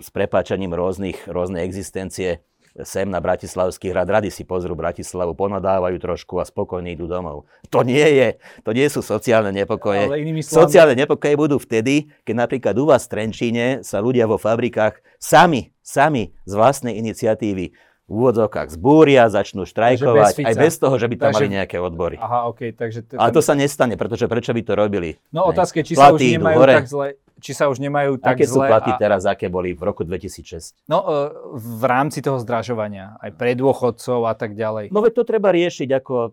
[0.00, 2.44] s prepáčaním rôznych, rôznej existencie
[2.86, 7.50] sem na Bratislavský hrad, rady si pozrú Bratislavu, ponadávajú trošku a spokojní idú domov.
[7.74, 8.28] To nie je,
[8.62, 10.06] to nie sú sociálne nepokoje.
[10.06, 10.42] Ale slovami...
[10.46, 15.74] Sociálne nepokoje budú vtedy, keď napríklad u vás v Trenčíne sa ľudia vo fabrikách sami,
[15.82, 17.74] sami z vlastnej iniciatívy
[18.10, 21.78] v úvodzovkách zbúria, začnú štrajkovať, bez aj bez toho, že by tam takže, mali nejaké
[21.78, 22.18] odbory.
[22.18, 25.14] Aha, okay, takže to, Ale to sa nestane, pretože prečo by to robili?
[25.30, 27.08] No otázka či sa už nemajú tak zle,
[27.40, 28.68] či sa už nemajú tak aké zle.
[28.68, 28.98] Aké sú platy a...
[29.00, 30.86] teraz, aké boli v roku 2006?
[30.86, 34.92] No, e, v rámci toho zdražovania, aj pre dôchodcov a tak ďalej.
[34.92, 36.30] No veď to treba riešiť ako e,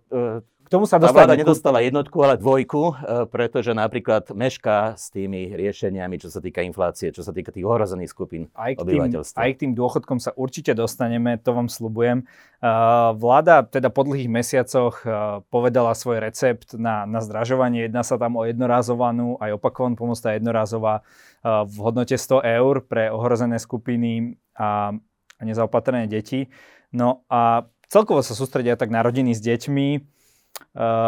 [0.68, 1.24] k tomu sa dostala...
[1.24, 2.94] vláda nedostala jednotku, ale dvojku, e,
[3.32, 8.12] pretože napríklad mešká s tými riešeniami, čo sa týka inflácie, čo sa týka tých ohrozených
[8.12, 12.28] skupín aj k tým, Aj k tým dôchodkom sa určite dostaneme, to vám slubujem.
[12.60, 12.70] E,
[13.16, 17.88] vláda teda po dlhých mesiacoch e, povedala svoj recept na, na zdražovanie.
[17.88, 21.08] Jedná sa tam o jednorázovanú, aj opakovanú pomoc, tá jednorázová
[21.48, 24.92] v hodnote 100 eur pre ohrozené skupiny a
[25.40, 26.52] nezaopatrené deti.
[26.92, 30.17] No a celkovo sa sústredia tak na rodiny s deťmi,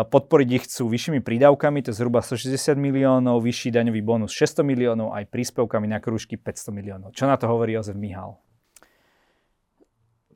[0.10, 5.14] podporiť ich chcú vyššími prídavkami, to je zhruba 160 miliónov, vyšší daňový bonus 600 miliónov,
[5.14, 7.10] aj príspevkami na krúžky 500 miliónov.
[7.14, 8.42] Čo na to hovorí Jozef Mihal?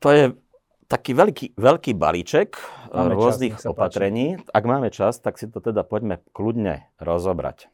[0.06, 0.38] To je
[0.86, 4.38] taký veľký, veľký balíček eh, máme rôznych čas, opatrení.
[4.38, 4.54] Páči.
[4.54, 7.74] Ak máme čas, tak si to teda poďme kľudne rozobrať.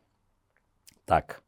[1.04, 1.42] Tak,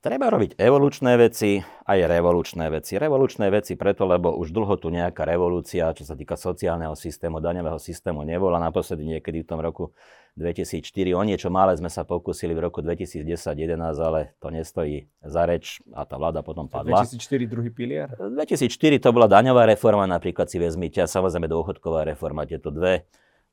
[0.00, 2.96] Treba robiť evolučné veci aj revolučné veci.
[2.96, 7.76] Revolučné veci preto, lebo už dlho tu nejaká revolúcia, čo sa týka sociálneho systému, daňového
[7.76, 8.56] systému nebola.
[8.56, 9.92] Naposledy niekedy v tom roku
[10.40, 10.88] 2004.
[11.12, 16.08] O niečo malé sme sa pokúsili v roku 2010-2011, ale to nestojí za reč a
[16.08, 17.04] tá vláda potom padla.
[17.04, 18.08] 2004 druhý pilier?
[18.16, 22.48] 2004 to bola daňová reforma, napríklad si vezmite, a samozrejme dôchodková reforma.
[22.48, 23.04] Tieto dve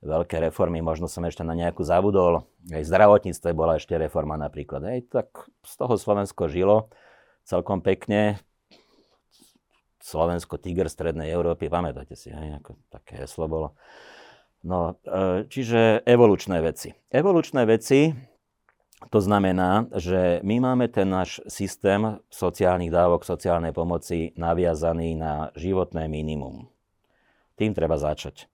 [0.02, 2.46] veľké reformy, možno som ešte na nejakú zabudol.
[2.70, 4.86] Aj v zdravotníctve bola ešte reforma napríklad.
[4.86, 6.92] Hej, tak z toho Slovensko žilo
[7.48, 8.38] celkom pekne.
[9.98, 13.76] Slovensko, tiger strednej Európy, pamätáte si, hej, ako také heslo bolo.
[14.64, 16.96] No, e, čiže evolučné veci.
[17.12, 18.16] Evolučné veci
[19.14, 26.10] To znamená, že my máme ten náš systém sociálnych dávok, sociálnej pomoci naviazaný na životné
[26.10, 26.66] minimum.
[27.62, 28.50] Tým treba začať.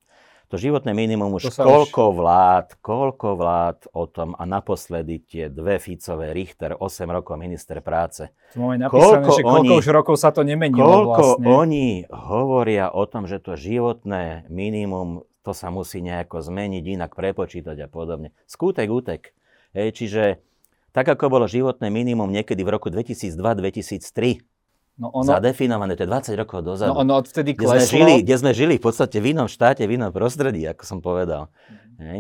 [0.54, 2.16] To životné minimum už koľko už...
[2.22, 8.30] vlád, koľko vlád o tom a naposledy tie dve Ficové, Richter, 8 rokov minister práce.
[8.54, 11.48] Máme napísané, koľko že koľko oni, už rokov sa to nemenilo Koľko vlastne.
[11.50, 17.74] oni hovoria o tom, že to životné minimum, to sa musí nejako zmeniť, inak prepočítať
[17.82, 18.30] a podobne.
[18.46, 19.34] Skútek, útek.
[19.74, 20.38] Hej, čiže
[20.94, 24.53] tak, ako bolo životné minimum niekedy v roku 2002-2003,
[24.94, 26.94] No ono, zadefinované, to je 20 rokov dozadu.
[26.94, 27.82] No ono odvtedy kleslo.
[27.82, 30.84] Kde sme, žili, kde sme žili v podstate v inom štáte, v inom prostredí, ako
[30.86, 31.50] som povedal.
[31.98, 31.98] Mm.
[31.98, 32.20] Hej.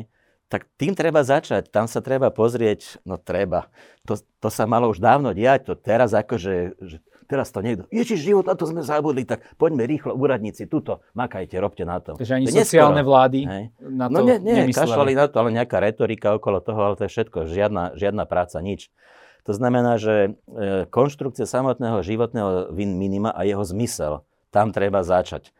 [0.49, 3.69] Tak tým treba začať, tam sa treba pozrieť, no treba.
[4.05, 8.21] To, to sa malo už dávno diať, to teraz akože, že teraz to niekto, ježiš,
[8.21, 12.13] život, na to sme zabudli, tak poďme rýchlo, úradníci, tuto, makajte, robte na to.
[12.13, 13.09] Takže ani to sociálne neskoro.
[13.09, 13.63] vlády hej.
[13.81, 16.93] na no to No nie, nie kašľali na to, ale nejaká retorika okolo toho, ale
[17.01, 18.93] to je všetko, žiadna, žiadna práca, nič.
[19.43, 24.23] To znamená, že e, konštrukcia samotného životného minima a jeho zmysel,
[24.55, 25.51] tam treba začať.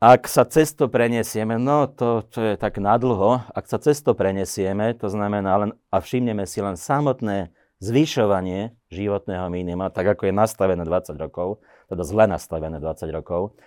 [0.00, 5.12] Ak sa cesto prenesieme, no to, to je tak nadlho, ak sa cesto prenesieme, to
[5.12, 7.52] znamená len, a všimneme si len samotné
[7.84, 11.60] zvyšovanie životného minima, tak ako je nastavené 20 rokov,
[11.92, 13.60] teda zle nastavené 20 rokov,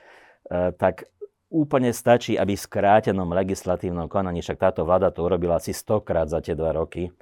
[0.50, 1.06] e, tak
[1.54, 6.34] úplne stačí, aby v skrátenom legislatívnom konaní, však táto vláda to urobila asi 100 krát
[6.34, 7.14] za tie dva roky,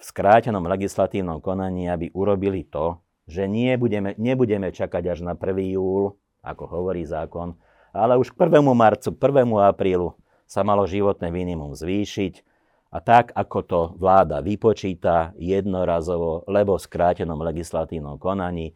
[0.00, 2.96] v skrátenom legislatívnom konaní, aby urobili to,
[3.28, 5.76] že nie budeme, nebudeme čakať až na 1.
[5.76, 7.52] júl, ako hovorí zákon,
[7.92, 8.64] ale už k 1.
[8.72, 9.44] marcu, 1.
[9.60, 10.16] aprílu
[10.48, 12.48] sa malo životné minimum zvýšiť
[12.90, 18.74] a tak, ako to vláda vypočíta jednorazovo, lebo v skrátenom legislatívnom konaní,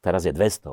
[0.00, 0.70] teraz je 218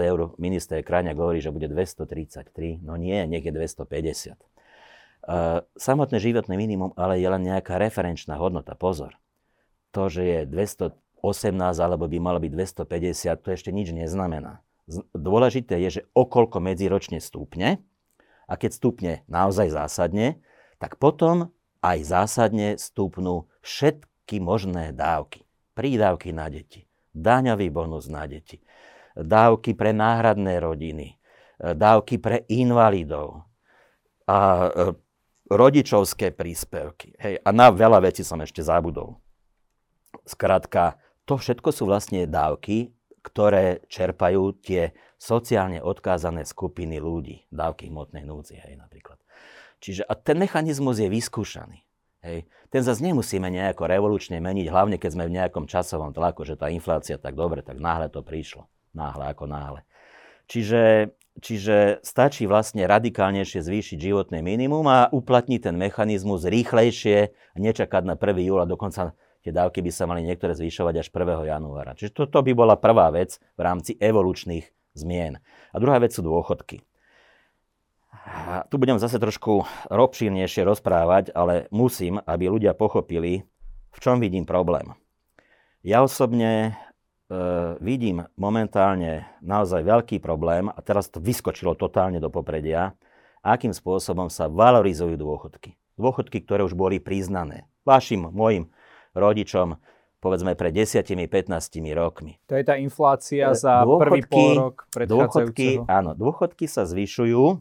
[0.00, 4.38] eur, minister Kráňa hovorí, že bude 233, no nie, nech je 250.
[5.76, 9.21] Samotné životné minimum ale je len nejaká referenčná hodnota, pozor.
[9.92, 10.96] To, že je 218
[11.78, 12.52] alebo by malo byť
[12.84, 14.64] 250, to ešte nič neznamená.
[15.14, 17.78] Dôležité je, že okolko medziročne stúpne
[18.50, 20.42] a keď stúpne naozaj zásadne,
[20.82, 25.46] tak potom aj zásadne stúpnú všetky možné dávky.
[25.72, 28.60] Prídavky na deti, daňový bonus na deti,
[29.16, 31.16] dávky pre náhradné rodiny,
[31.62, 33.46] dávky pre invalidov
[34.26, 34.68] a e,
[35.46, 37.14] rodičovské príspevky.
[37.16, 39.21] Hej, a na veľa vecí som ešte zabudol.
[40.22, 47.46] Skrátka, to všetko sú vlastne dávky, ktoré čerpajú tie sociálne odkázané skupiny ľudí.
[47.54, 49.22] Dávky hmotnej núdzi, hej, napríklad.
[49.78, 51.82] Čiže a ten mechanizmus je vyskúšaný.
[52.22, 52.46] Hej.
[52.70, 56.70] Ten zase nemusíme nejako revolučne meniť, hlavne keď sme v nejakom časovom tlaku, že tá
[56.70, 58.70] inflácia tak dobre, tak náhle to prišlo.
[58.94, 59.82] Náhle ako náhle.
[60.46, 68.14] Čiže, čiže stačí vlastne radikálnejšie zvýšiť životné minimum a uplatniť ten mechanizmus rýchlejšie, nečakať na
[68.14, 68.38] 1.
[68.38, 71.50] júla, dokonca tie dávky by sa mali niektoré zvyšovať až 1.
[71.50, 71.98] januára.
[71.98, 75.42] Čiže toto by bola prvá vec v rámci evolučných zmien.
[75.74, 76.80] A druhá vec sú dôchodky.
[78.22, 83.42] A tu budem zase trošku obšírnejšie rozprávať, ale musím, aby ľudia pochopili,
[83.92, 84.94] v čom vidím problém.
[85.82, 86.70] Ja osobne e,
[87.82, 92.94] vidím momentálne naozaj veľký problém, a teraz to vyskočilo totálne do popredia,
[93.42, 95.74] akým spôsobom sa valorizujú dôchodky.
[95.98, 97.66] Dôchodky, ktoré už boli priznané.
[97.82, 98.70] Vašim, môjim
[99.12, 99.76] rodičom,
[100.22, 101.50] povedzme pred 10-15
[101.92, 102.38] rokmi.
[102.46, 107.58] To je tá inflácia za dôchodky, prvý pol rok dôchodky, áno, dôchodky sa zvyšujú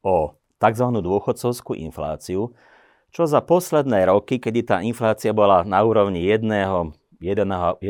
[0.00, 0.16] o
[0.56, 0.86] tzv.
[0.88, 2.56] dôchodcovskú infláciu,
[3.10, 6.48] čo za posledné roky, kedy tá inflácia bola na úrovni 1,
[7.20, 7.84] 1,5%,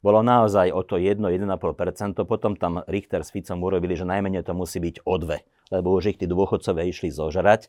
[0.00, 4.80] bolo naozaj o to 1-1,5%, potom tam Richter s Ficom urobili, že najmenej to musí
[4.80, 7.68] byť o 2, lebo už ich tí dôchodcovia išli zožrať,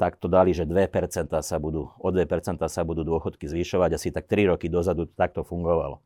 [0.00, 2.24] tak to dali, že 2% sa budú, o 2%
[2.56, 6.00] sa budú dôchodky zvyšovať, asi tak 3 roky dozadu takto fungovalo.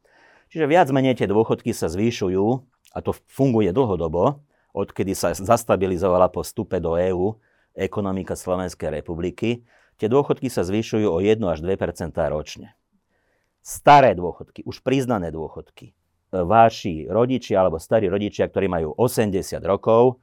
[0.51, 2.45] Čiže viac menej tie dôchodky sa zvyšujú,
[2.91, 4.43] a to funguje dlhodobo,
[4.75, 7.39] odkedy sa zastabilizovala po vstupe do EÚ
[7.79, 9.63] ekonomika Slovenskej republiky,
[9.95, 12.75] tie dôchodky sa zvyšujú o 1 až 2% ročne.
[13.63, 15.95] Staré dôchodky, už priznané dôchodky,
[16.35, 20.19] váši rodičia alebo starí rodičia, ktorí majú 80 rokov,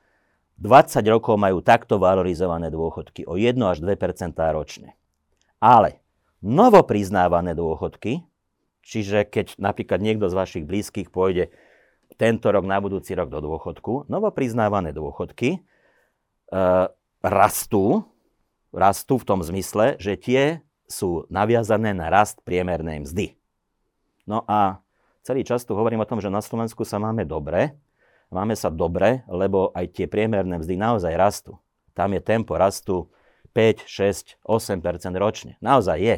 [0.62, 3.98] 20 rokov majú takto valorizované dôchodky o 1 až 2%
[4.54, 4.94] ročne.
[5.58, 5.98] Ale
[6.46, 8.22] novopriznávané dôchodky,
[8.86, 11.50] čiže keď napríklad niekto z vašich blízkych pôjde
[12.22, 14.06] tento rok, na budúci rok do dôchodku.
[14.06, 15.60] Novopriznávané dôchodky e,
[17.26, 18.06] rastú,
[18.70, 20.42] rastú v tom zmysle, že tie
[20.86, 23.34] sú naviazané na rast priemernej mzdy.
[24.30, 24.84] No a
[25.26, 27.74] celý čas tu hovorím o tom, že na Slovensku sa máme dobre.
[28.32, 31.60] Máme sa dobre, lebo aj tie priemerné mzdy naozaj rastú.
[31.92, 33.12] Tam je tempo rastu
[33.52, 34.80] 5, 6, 8%
[35.20, 35.60] ročne.
[35.60, 36.18] Naozaj je.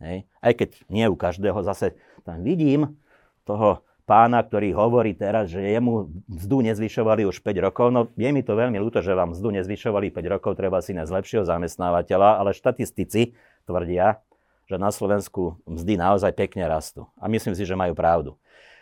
[0.00, 0.18] Hej.
[0.40, 2.96] Aj keď nie u každého, zase tam vidím
[3.44, 7.92] toho pána, ktorý hovorí teraz, že jemu mzdu nezvyšovali už 5 rokov.
[7.92, 11.12] No je mi to veľmi ľúto, že vám mzdu nezvyšovali 5 rokov, treba si nájsť
[11.14, 13.36] lepšieho zamestnávateľa, ale štatistici
[13.68, 14.18] tvrdia,
[14.66, 17.06] že na Slovensku mzdy naozaj pekne rastú.
[17.20, 18.34] A myslím si, že majú pravdu.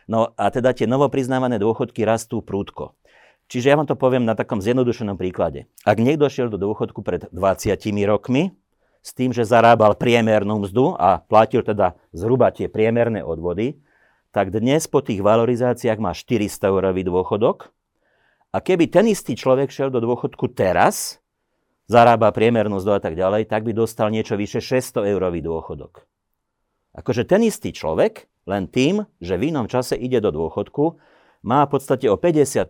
[0.08, 2.96] No a teda tie novopriznávané dôchodky rastú prúdko.
[3.48, 5.68] Čiže ja vám to poviem na takom zjednodušenom príklade.
[5.84, 7.76] Ak niekto šiel do dôchodku pred 20
[8.08, 8.56] rokmi,
[9.04, 13.80] s tým, že zarábal priemernú mzdu a platil teda zhruba tie priemerné odvody,
[14.32, 17.72] tak dnes po tých valorizáciách má 400 eurový dôchodok.
[18.52, 21.20] A keby ten istý človek šiel do dôchodku teraz,
[21.88, 26.04] zarába priemernú mzdu a tak ďalej, tak by dostal niečo vyše 600 eurový dôchodok.
[26.96, 30.96] Akože ten istý človek, len tým, že v inom čase ide do dôchodku,
[31.44, 32.64] má v podstate o 50%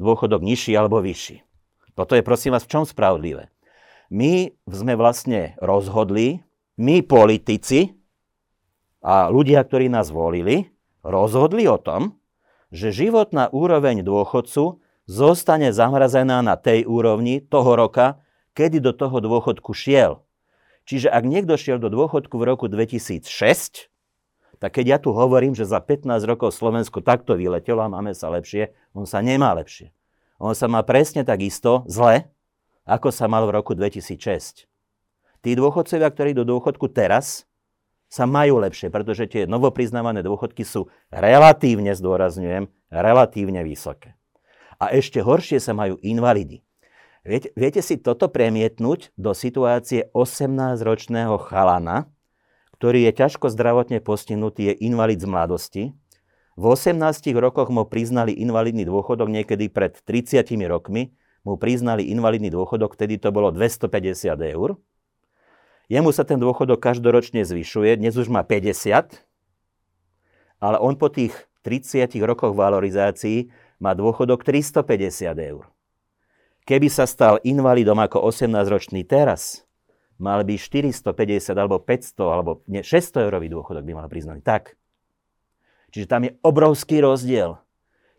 [0.00, 1.44] dôchodok nižší alebo vyšší.
[1.92, 3.52] Toto je prosím vás v čom spravodlivé?
[4.10, 6.42] my sme vlastne rozhodli,
[6.76, 7.94] my politici
[9.00, 10.74] a ľudia, ktorí nás volili,
[11.06, 12.18] rozhodli o tom,
[12.74, 18.22] že životná úroveň dôchodcu zostane zamrazená na tej úrovni toho roka,
[18.54, 20.26] kedy do toho dôchodku šiel.
[20.86, 23.89] Čiže ak niekto šiel do dôchodku v roku 2006,
[24.60, 28.28] tak keď ja tu hovorím, že za 15 rokov Slovensko takto vyletelo a máme sa
[28.28, 29.88] lepšie, on sa nemá lepšie.
[30.36, 32.28] On sa má presne tak isto zle,
[32.84, 34.68] ako sa mal v roku 2006.
[35.40, 37.48] Tí dôchodcovia, ktorí do dôchodku teraz,
[38.10, 44.18] sa majú lepšie, pretože tie novopriznávané dôchodky sú relatívne, zdôrazňujem, relatívne vysoké.
[44.82, 46.66] A ešte horšie sa majú invalidi.
[47.22, 52.10] Viete, viete si toto premietnúť do situácie 18-ročného chalana,
[52.80, 55.82] ktorý je ťažko zdravotne postihnutý, je invalid z mladosti.
[56.56, 56.96] V 18
[57.36, 61.12] rokoch mu priznali invalidný dôchodok niekedy pred 30 rokmi
[61.44, 64.80] mu priznali invalidný dôchodok, vtedy to bolo 250 eur.
[65.92, 69.12] Jemu sa ten dôchodok každoročne zvyšuje, dnes už má 50,
[70.56, 75.68] ale on po tých 30 rokoch valorizácií má dôchodok 350 eur.
[76.64, 79.68] Keby sa stal invalidom ako 18-ročný teraz,
[80.20, 84.44] mal by 450 alebo 500 alebo nie, 600 eurový dôchodok by mal priznaný.
[84.44, 84.76] Tak.
[85.90, 87.58] Čiže tam je obrovský rozdiel.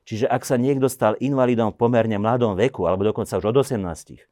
[0.04, 4.28] Čiže ak sa niekto stal invalidom v pomerne mladom veku, alebo dokonca už od 18,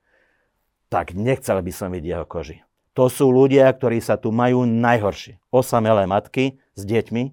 [0.89, 2.65] tak nechcel by som byť jeho koži.
[2.97, 5.39] To sú ľudia, ktorí sa tu majú najhoršie.
[5.53, 7.23] Osamelé matky s deťmi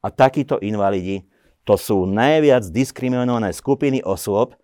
[0.00, 1.28] a takíto invalidi,
[1.62, 4.56] to sú najviac diskriminované skupiny osôb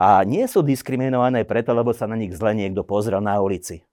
[0.00, 3.86] a nie sú diskriminované preto, lebo sa na nich zle niekto pozrel na ulici.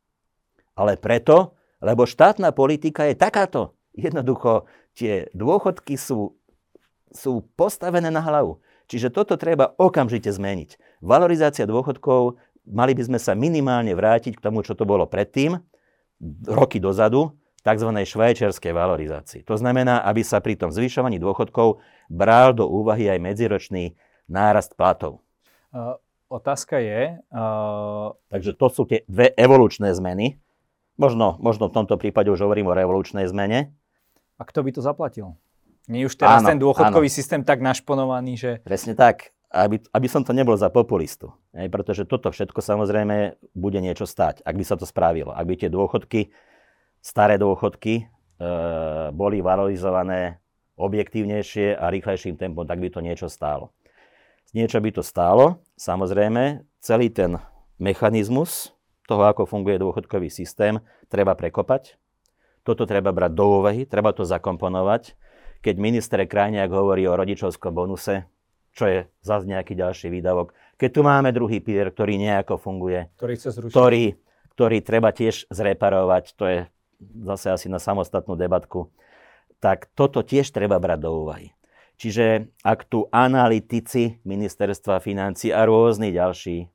[0.79, 3.75] Ale preto, lebo štátna politika je takáto.
[3.91, 4.63] Jednoducho,
[4.95, 6.39] tie dôchodky sú,
[7.11, 8.63] sú postavené na hlavu.
[8.87, 11.03] Čiže toto treba okamžite zmeniť.
[11.03, 15.59] Valorizácia dôchodkov, mali by sme sa minimálne vrátiť k tomu, čo to bolo predtým,
[16.47, 17.89] roky dozadu, tzv.
[17.91, 19.41] švajčiarskej valorizácii.
[19.43, 23.99] To znamená, aby sa pri tom zvyšovaní dôchodkov bral do úvahy aj medziročný
[24.31, 25.21] nárast platov.
[25.75, 25.99] Uh,
[26.31, 27.19] otázka je...
[27.29, 28.15] Uh...
[28.31, 30.39] Takže to sú tie dve evolučné zmeny.
[30.99, 33.71] Možno, možno v tomto prípade už hovorím o revolučnej zmene.
[34.35, 35.39] A kto by to zaplatil?
[35.88, 37.15] Nie je už teraz áno, ten dôchodkový áno.
[37.15, 38.51] systém tak našponovaný, že...
[38.67, 39.31] Presne tak.
[39.49, 41.33] Aby, aby som to nebol za populistu.
[41.55, 45.33] Hej, pretože toto všetko samozrejme bude niečo stať, ak by sa to spravilo.
[45.33, 46.29] Ak by tie dôchodky,
[47.01, 48.03] staré dôchodky, e,
[49.09, 50.38] boli valorizované
[50.77, 53.73] objektívnejšie a rýchlejším tempom, tak by to niečo stálo.
[54.53, 57.41] Niečo by to stálo, samozrejme, celý ten
[57.81, 58.77] mechanizmus
[59.10, 60.78] toho, ako funguje dôchodkový systém,
[61.10, 61.98] treba prekopať.
[62.62, 65.17] Toto treba brať do úvahy, treba to zakomponovať
[65.60, 68.28] keď minister Krajniak hovorí o rodičovskom bonuse,
[68.72, 70.56] čo je zase nejaký ďalší výdavok.
[70.80, 73.74] Keď tu máme druhý pilier, ktorý nejako funguje, ktorý, chce zrušiť.
[73.76, 74.06] ktorý,
[74.56, 76.60] ktorý treba tiež zreparovať, to je
[77.28, 78.88] zase asi na samostatnú debatku,
[79.60, 81.52] tak toto tiež treba brať do úvahy.
[82.00, 86.72] Čiže ak tu analytici ministerstva financí a rôzni ďalší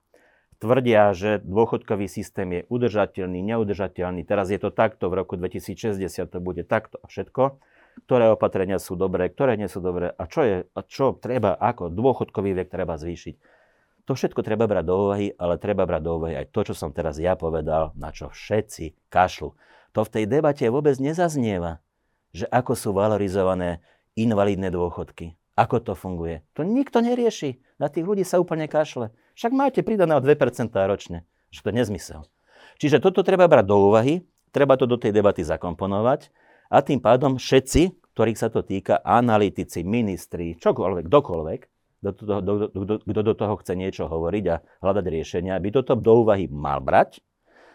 [0.64, 6.38] tvrdia, že dôchodkový systém je udržateľný, neudržateľný, teraz je to takto, v roku 2060 to
[6.40, 7.60] bude takto a všetko,
[8.08, 11.92] ktoré opatrenia sú dobré, ktoré nie sú dobré a čo, je, a čo treba, ako
[11.92, 13.36] dôchodkový vek treba zvýšiť.
[14.08, 16.92] To všetko treba brať do úvahy, ale treba brať do úvahy aj to, čo som
[16.92, 19.52] teraz ja povedal, na čo všetci kašľú.
[19.94, 21.84] To v tej debate vôbec nezaznieva,
[22.32, 23.84] že ako sú valorizované
[24.16, 25.36] invalidné dôchodky.
[25.54, 26.42] Ako to funguje?
[26.58, 27.62] To nikto nerieši.
[27.78, 29.14] Na tých ľudí sa úplne kašle.
[29.34, 31.26] Však máte pridané o 2% ročne.
[31.50, 32.20] Že to je nezmysel.
[32.78, 36.30] Čiže toto treba brať do úvahy, treba to do tej debaty zakomponovať
[36.70, 41.60] a tým pádom všetci, ktorých sa to týka, analytici, ministri, čokoľvek, kdokoľvek,
[43.04, 47.24] kto do toho chce niečo hovoriť a hľadať riešenia, by toto do úvahy mal brať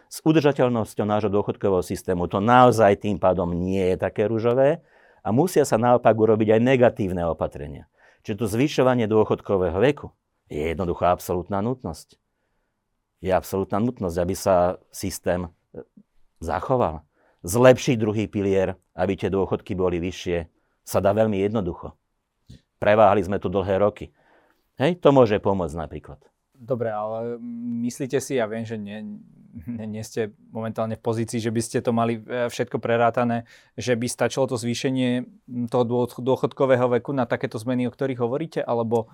[0.09, 4.81] s udržateľnosťou nášho dôchodkového systému to naozaj tým pádom nie je také ružové
[5.21, 7.85] a musia sa naopak urobiť aj negatívne opatrenia.
[8.25, 10.09] Čiže to zvyšovanie dôchodkového veku
[10.49, 12.17] je jednoducho absolútna nutnosť.
[13.21, 15.49] Je absolútna nutnosť, aby sa systém e,
[16.41, 17.05] zachoval.
[17.45, 20.49] Zlepšiť druhý pilier, aby tie dôchodky boli vyššie,
[20.83, 21.93] sa dá veľmi jednoducho.
[22.81, 24.11] Preváhali sme tu dlhé roky.
[24.79, 26.19] Hej, to môže pomôcť napríklad.
[26.59, 27.39] Dobre, ale
[27.87, 29.23] myslíte si, ja viem, že nie,
[29.67, 33.47] nie, nie ste momentálne v pozícii, že by ste to mali e, všetko prerátané,
[33.79, 35.23] že by stačilo to zvýšenie
[35.71, 35.83] toho
[36.19, 39.07] dôchodkového veku na takéto zmeny, o ktorých hovoríte, alebo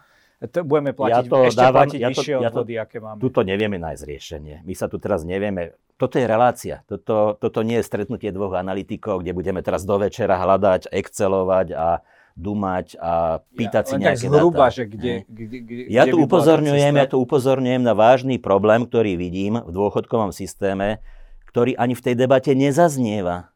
[0.43, 2.97] to budeme platiť, ja to ešte dávam, platiť ja to, vyššie ja odvody, to, aké
[2.99, 3.19] máme?
[3.23, 4.55] Tuto nevieme nájsť riešenie.
[4.67, 5.79] My sa tu teraz nevieme...
[5.95, 6.83] Toto je relácia.
[6.91, 11.87] Toto, toto nie je stretnutie dvoch analytikov, kde budeme teraz do večera hľadať, excelovať a
[12.35, 14.75] dumať a pýtať ja, si nejaké zhruba, dáta.
[14.75, 19.63] že kde, kde, kde, ja tu upozorňujem, ja tu upozorňujem na vážny problém, ktorý vidím
[19.63, 20.99] v dôchodkovom systéme,
[21.47, 23.55] ktorý ani v tej debate nezaznieva.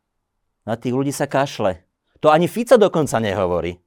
[0.64, 1.84] Na tých ľudí sa kašle.
[2.24, 3.84] To ani Fico dokonca nehovorí.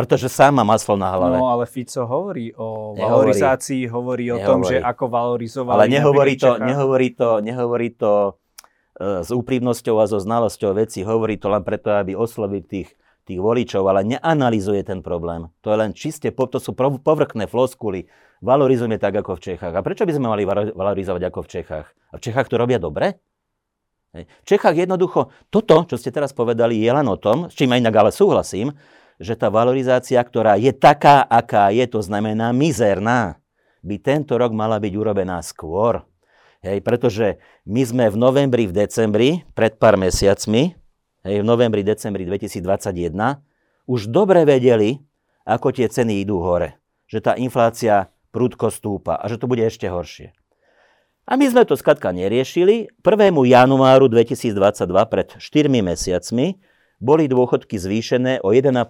[0.00, 1.36] Pretože sám má maslo na hlave.
[1.36, 3.36] No ale Fico hovorí o nehovorí.
[3.36, 4.48] valorizácii, hovorí o nehovorí.
[4.48, 5.76] tom, že ako valorizovali.
[5.76, 8.12] Ale nehovorí to, nehovorí to, nehovorí to
[8.96, 11.04] e, s úprimnosťou a so znalosťou veci.
[11.04, 12.96] Hovorí to len preto, aby oslovil tých
[13.30, 15.46] tých voličov, ale neanalizuje ten problém.
[15.62, 18.10] To je len čiste, to sú povrchné floskuly.
[18.42, 19.70] Valorizujeme tak ako v Čechách.
[19.76, 21.86] A prečo by sme mali valorizovať ako v Čechách?
[22.10, 23.22] A v Čechách to robia dobre?
[24.10, 27.78] V Čechách jednoducho, toto, čo ste teraz povedali, je len o tom, s čím aj
[27.78, 28.74] inak ale súhlasím,
[29.20, 33.36] že tá valorizácia, ktorá je taká, aká je, to znamená mizerná,
[33.84, 36.00] by tento rok mala byť urobená skôr.
[36.60, 40.76] Hej, pretože my sme v novembri, v decembri, pred pár mesiacmi,
[41.24, 43.12] hej, v novembri, decembri 2021,
[43.88, 45.00] už dobre vedeli,
[45.44, 46.76] ako tie ceny idú hore.
[47.08, 50.36] Že tá inflácia prudko stúpa a že to bude ešte horšie.
[51.30, 52.90] A my sme to skladka neriešili.
[53.06, 53.32] 1.
[53.32, 54.56] januáru 2022,
[55.06, 56.58] pred 4 mesiacmi,
[57.00, 58.84] boli dôchodky zvýšené o 1,5%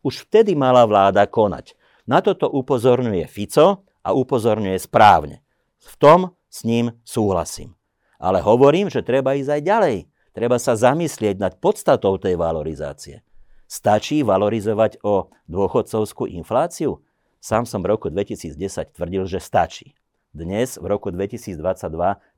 [0.00, 1.76] Už vtedy mala vláda konať.
[2.08, 5.44] Na toto upozorňuje Fico a upozorňuje správne.
[5.78, 7.76] V tom s ním súhlasím.
[8.16, 9.96] Ale hovorím, že treba ísť aj ďalej.
[10.32, 13.22] Treba sa zamyslieť nad podstatou tej valorizácie.
[13.70, 16.98] Stačí valorizovať o dôchodcovskú infláciu?
[17.38, 18.58] Sám som v roku 2010
[18.92, 19.94] tvrdil, že stačí.
[20.30, 21.58] Dnes, v roku 2022,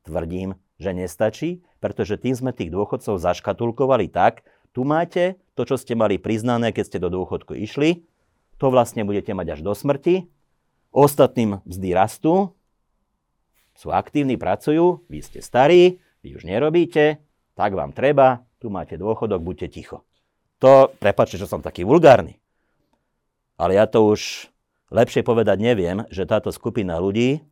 [0.03, 4.42] tvrdím, že nestačí, pretože tým sme tých dôchodcov zaškatulkovali tak,
[4.72, 8.03] tu máte to, čo ste mali priznané, keď ste do dôchodku išli,
[8.57, 10.26] to vlastne budete mať až do smrti,
[10.94, 12.55] ostatným mzdy rastú,
[13.72, 17.18] sú aktívni, pracujú, vy ste starí, vy už nerobíte,
[17.57, 20.07] tak vám treba, tu máte dôchodok, buďte ticho.
[20.62, 22.38] To, prepáčte, že som taký vulgárny,
[23.59, 24.46] ale ja to už
[24.94, 27.42] lepšie povedať neviem, že táto skupina ľudí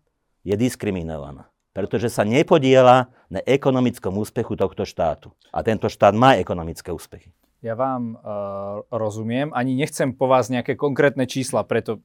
[0.47, 1.51] je diskriminovaná,
[1.81, 5.33] pretože sa nepodiela na ekonomickom úspechu tohto štátu.
[5.51, 7.33] A tento štát má ekonomické úspechy.
[7.61, 12.01] Ja vám uh, rozumiem, ani nechcem po vás nejaké konkrétne čísla, preto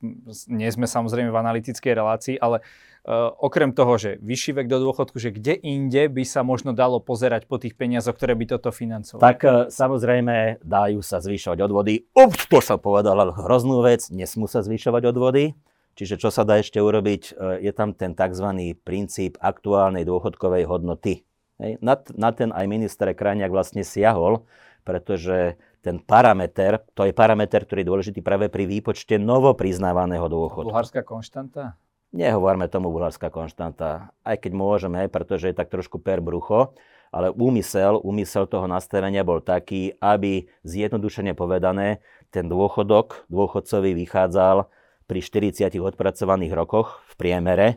[0.52, 5.16] nie sme samozrejme v analytickej relácii, ale uh, okrem toho, že vyšší vek do dôchodku,
[5.16, 9.24] že kde inde by sa možno dalo pozerať po tých peniazoch, ktoré by toto financovali?
[9.24, 12.04] Tak uh, samozrejme dajú sa zvyšovať odvody.
[12.12, 15.56] Ups, to som povedal hroznú vec, nesmú sa zvyšovať odvody.
[15.96, 18.76] Čiže čo sa dá ešte urobiť, je tam ten tzv.
[18.84, 21.24] princíp aktuálnej dôchodkovej hodnoty.
[21.56, 21.80] Hej.
[21.80, 24.44] Na, na ten aj minister Krajniak vlastne siahol,
[24.84, 30.68] pretože ten parameter, to je parameter, ktorý je dôležitý práve pri výpočte novo priznávaného dôchodu.
[30.68, 31.80] Bulharská konštanta?
[32.12, 36.76] Nehovorme tomu bulharská konštanta, aj keď môžeme, pretože je tak trošku per brucho,
[37.12, 42.04] ale úmysel, úmysel toho nastavenia bol taký, aby zjednodušene povedané,
[42.36, 44.68] ten dôchodok dôchodcovi vychádzal
[45.06, 47.68] pri 40 odpracovaných rokoch v priemere,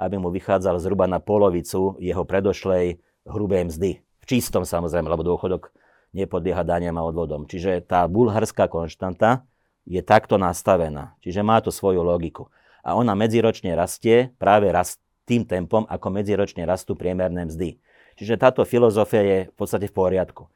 [0.00, 3.90] aby mu vychádzal zhruba na polovicu jeho predošlej hrubej mzdy.
[4.00, 5.72] V čistom samozrejme, lebo dôchodok
[6.16, 7.46] nepodlieha daniam a odvodom.
[7.46, 9.44] Čiže tá bulharská konštanta
[9.84, 11.14] je takto nastavená.
[11.20, 12.48] Čiže má to svoju logiku.
[12.80, 17.78] A ona medziročne rastie práve rast tým tempom, ako medziročne rastú priemerné mzdy.
[18.18, 20.50] Čiže táto filozofia je v podstate v poriadku.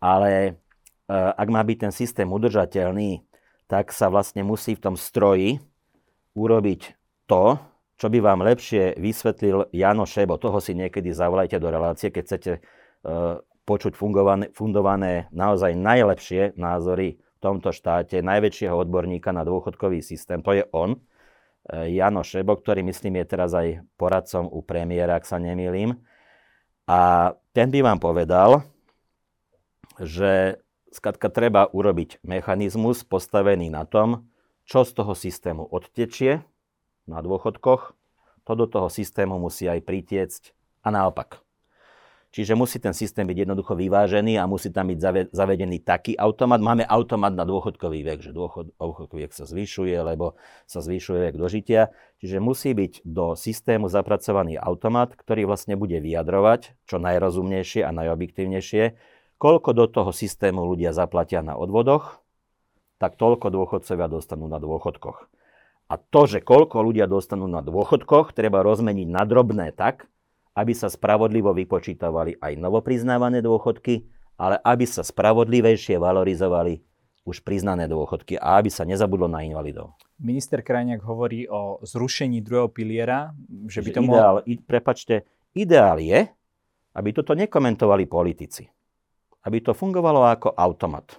[0.00, 0.50] Ale e,
[1.12, 3.27] ak má byť ten systém udržateľný,
[3.68, 5.60] tak sa vlastne musí v tom stroji
[6.32, 6.96] urobiť
[7.28, 7.60] to,
[8.00, 10.40] čo by vám lepšie vysvetlil Jano Šebo.
[10.40, 12.60] Toho si niekedy zavolajte do relácie, keď chcete e,
[13.68, 20.56] počuť fungované, fundované naozaj najlepšie názory v tomto štáte, najväčšieho odborníka na dôchodkový systém, to
[20.56, 20.96] je on,
[21.68, 25.98] e, Jano Šebo, ktorý myslím je teraz aj poradcom u premiéra, ak sa nemýlim.
[26.88, 28.64] A ten by vám povedal,
[30.00, 30.62] že
[30.92, 34.28] skladka treba urobiť mechanizmus postavený na tom,
[34.68, 36.44] čo z toho systému odtečie
[37.08, 37.96] na dôchodkoch,
[38.44, 40.42] to do toho systému musí aj pritiecť
[40.86, 41.44] A naopak.
[42.28, 46.60] Čiže musí ten systém byť jednoducho vyvážený a musí tam byť zavedený taký automat.
[46.60, 50.36] Máme automat na dôchodkový vek, že dôchodkový vek sa zvyšuje, lebo
[50.68, 51.88] sa zvyšuje vek dožitia.
[52.20, 58.84] Čiže musí byť do systému zapracovaný automat, ktorý vlastne bude vyjadrovať čo najrozumnejšie a najobjektívnejšie,
[59.38, 62.20] koľko do toho systému ľudia zaplatia na odvodoch,
[62.98, 65.30] tak toľko dôchodcovia dostanú na dôchodkoch.
[65.88, 70.10] A to, že koľko ľudia dostanú na dôchodkoch, treba rozmeniť na drobné tak,
[70.52, 74.04] aby sa spravodlivo vypočítavali aj novopriznávané dôchodky,
[74.36, 76.82] ale aby sa spravodlivejšie valorizovali
[77.22, 79.94] už priznané dôchodky a aby sa nezabudlo na invalidov.
[80.18, 83.30] Minister Krajniak hovorí o zrušení druhého piliera,
[83.70, 84.64] že by to ideál, mohol...
[84.66, 85.14] Prepačte,
[85.54, 86.26] ideál je,
[86.98, 88.66] aby toto nekomentovali politici.
[89.46, 91.18] Aby to fungovalo ako automat.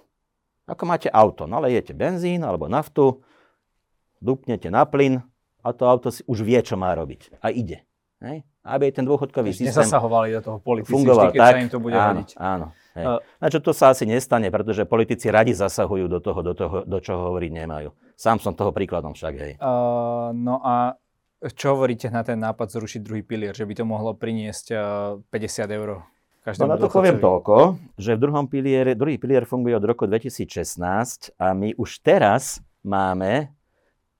[0.70, 3.24] Ako máte auto, nalejete benzín alebo naftu,
[4.22, 5.18] dupnete na plyn
[5.64, 7.42] a to auto si už vie, čo má robiť.
[7.42, 7.82] A ide.
[8.20, 8.44] Hej?
[8.60, 11.80] Aby ten dôchodkový systém nezasahovali do toho politici, fungoval vždy, keď tak, sa im to
[11.80, 12.30] bude áno, hodiť.
[12.36, 12.66] Áno.
[12.90, 13.04] Hej.
[13.08, 16.76] Uh, na čo to sa asi nestane, pretože politici radi zasahujú do toho, do, toho,
[16.84, 17.88] do čoho hovoriť nemajú.
[18.14, 19.52] Sám som toho príkladom však, hej.
[19.56, 21.00] Uh, no a
[21.56, 24.82] čo hovoríte na ten nápad zrušiť druhý pilier, že by to mohlo priniesť uh,
[25.32, 26.04] 50 eur
[26.40, 31.36] No na to poviem toľko, že v druhom piliere, druhý pilier funguje od roku 2016
[31.36, 33.52] a my už teraz máme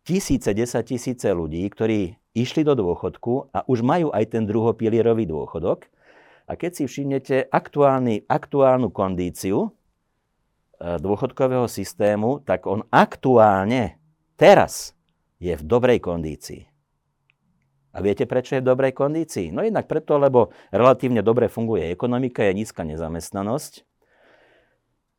[0.04, 5.88] tisíce, desať tisíce ľudí, ktorí išli do dôchodku a už majú aj ten druhopilierový dôchodok.
[6.44, 9.70] A keď si všimnete aktuálny, aktuálnu kondíciu e,
[10.98, 13.96] dôchodkového systému, tak on aktuálne
[14.36, 14.92] teraz
[15.40, 16.69] je v dobrej kondícii.
[17.90, 19.50] A viete, prečo je v dobrej kondícii?
[19.50, 23.90] No jednak preto, lebo relatívne dobre funguje ekonomika, je nízka nezamestnanosť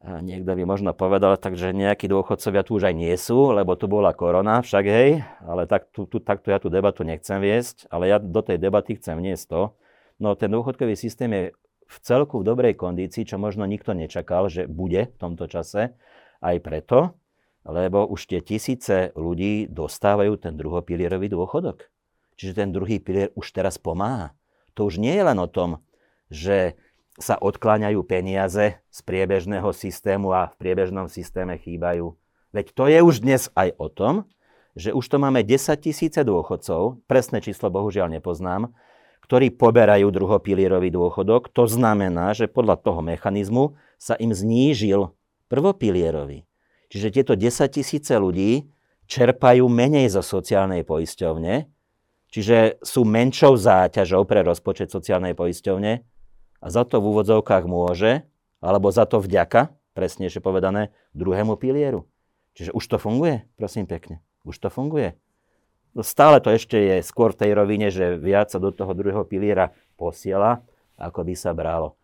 [0.01, 3.85] a niekto by možno povedal, takže nejakí dôchodcovia tu už aj nie sú, lebo tu
[3.85, 8.09] bola korona, však hej, ale tak, tu, tu, takto ja tú debatu nechcem viesť, ale
[8.09, 9.61] ja do tej debaty chcem vniesť to.
[10.17, 11.43] No ten dôchodkový systém je
[11.85, 15.93] v celku v dobrej kondícii, čo možno nikto nečakal, že bude v tomto čase,
[16.41, 17.13] aj preto,
[17.61, 21.85] lebo už tie tisíce ľudí dostávajú ten druhopilierový dôchodok.
[22.41, 24.33] Čiže ten druhý pilier už teraz pomáha.
[24.73, 25.77] To už nie je len o tom,
[26.33, 26.73] že
[27.21, 32.17] sa odkláňajú peniaze z priebežného systému a v priebežnom systéme chýbajú.
[32.49, 34.25] Veď to je už dnes aj o tom,
[34.73, 38.73] že už to máme 10 tisíce dôchodcov, presné číslo bohužiaľ nepoznám,
[39.29, 41.53] ktorí poberajú druhopilierový dôchodok.
[41.53, 45.13] To znamená, že podľa toho mechanizmu sa im znížil
[45.45, 46.49] prvopilierový.
[46.89, 48.65] Čiže tieto 10 tisíce ľudí
[49.05, 51.69] čerpajú menej zo sociálnej poisťovne,
[52.31, 55.93] čiže sú menšou záťažou pre rozpočet sociálnej poisťovne
[56.61, 58.25] a za to v úvodzovkách môže,
[58.63, 62.07] alebo za to vďaka, presnejšie povedané, druhému pilieru.
[62.55, 64.23] Čiže už to funguje, prosím pekne.
[64.47, 65.15] Už to funguje.
[65.91, 69.27] No stále to ešte je skôr v tej rovine, že viac sa do toho druhého
[69.27, 70.63] piliera posiela,
[70.95, 71.99] ako by sa bralo.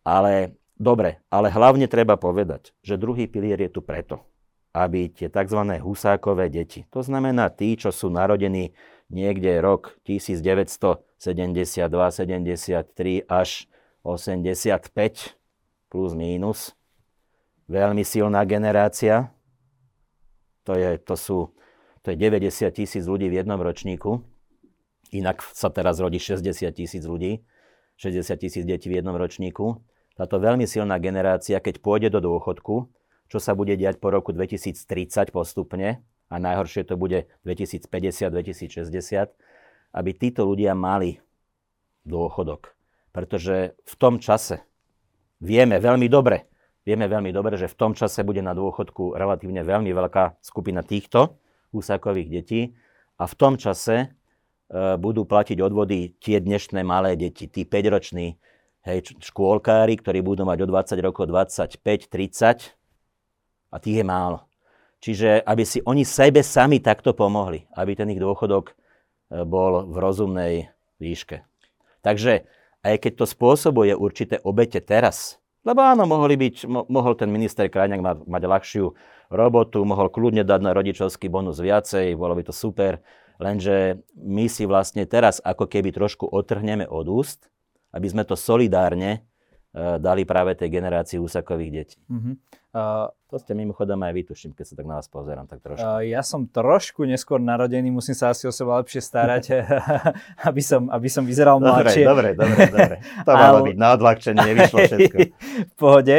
[0.00, 4.24] Ale dobre, ale hlavne treba povedať, že druhý pilier je tu preto,
[4.72, 5.60] aby tie tzv.
[5.76, 8.72] husákové deti, to znamená tí, čo sú narodení
[9.08, 13.68] niekde rok 1972, 73 až
[14.04, 15.36] 85
[15.88, 16.76] plus mínus.
[17.68, 19.30] Veľmi silná generácia.
[20.64, 21.52] To, je, to, sú,
[22.04, 24.24] to je 90 tisíc ľudí v jednom ročníku.
[25.12, 27.44] Inak sa teraz rodí 60 tisíc ľudí.
[27.96, 29.82] 60 tisíc detí v jednom ročníku.
[30.14, 32.88] Táto veľmi silná generácia, keď pôjde do dôchodku,
[33.28, 37.88] čo sa bude diať po roku 2030 postupne, a najhoršie to bude 2050,
[38.28, 39.32] 2060,
[39.96, 41.20] aby títo ľudia mali
[42.04, 42.76] dôchodok.
[43.12, 44.64] Pretože v tom čase
[45.40, 46.48] vieme veľmi dobre,
[46.84, 51.40] vieme veľmi dobre, že v tom čase bude na dôchodku relatívne veľmi veľká skupina týchto
[51.72, 52.60] úsakových detí
[53.20, 54.06] a v tom čase e,
[54.96, 58.40] budú platiť odvody tie dnešné malé deti, tí 5-roční
[58.88, 62.72] hej, škôlkári, ktorí budú mať o 20 rokov 25, 30
[63.68, 64.47] a tých je málo.
[64.98, 68.74] Čiže aby si oni sebe sami takto pomohli, aby ten ich dôchodok e,
[69.46, 70.54] bol v rozumnej
[70.98, 71.46] výške.
[72.02, 72.46] Takže
[72.82, 77.66] aj keď to spôsobuje určité obete teraz, lebo áno, mohli byť, mo, mohol ten minister
[77.68, 78.84] Krajňák mať, mať ľahšiu
[79.28, 83.04] robotu, mohol kľudne dať na rodičovský bonus viacej, bolo by to super,
[83.36, 87.52] lenže my si vlastne teraz ako keby trošku otrhneme od úst,
[87.92, 89.27] aby sme to solidárne
[90.02, 91.98] dali práve tej generácii úsakových detí.
[92.10, 92.34] Uh-huh.
[92.68, 95.80] Uh, to ste mimochodom aj vytuším, keď sa tak na vás pozerám, tak trošku.
[95.80, 99.44] Uh, ja som trošku neskôr narodený, musím sa asi o seba lepšie starať,
[100.48, 102.04] aby, som, aby som vyzeral mladšie.
[102.04, 102.96] Dobre, dobre, dobre, dobre.
[103.24, 105.16] To malo byť na odľahčenie, nevyšlo všetko.
[105.64, 106.16] v pohode.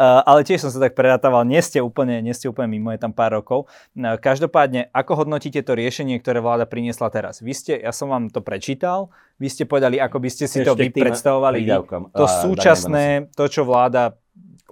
[0.00, 3.12] Ale tiež som sa tak prerátával, nie ste úplne, nie ste úplne mimo, je tam
[3.12, 3.68] pár rokov.
[3.96, 7.44] Každopádne, ako hodnotíte to riešenie, ktoré vláda priniesla teraz?
[7.44, 10.68] Vy ste, ja som vám to prečítal, vy ste povedali, ako by ste si Ešte
[10.68, 11.68] to vy predstavovali.
[12.16, 14.16] To súčasné, to, čo vláda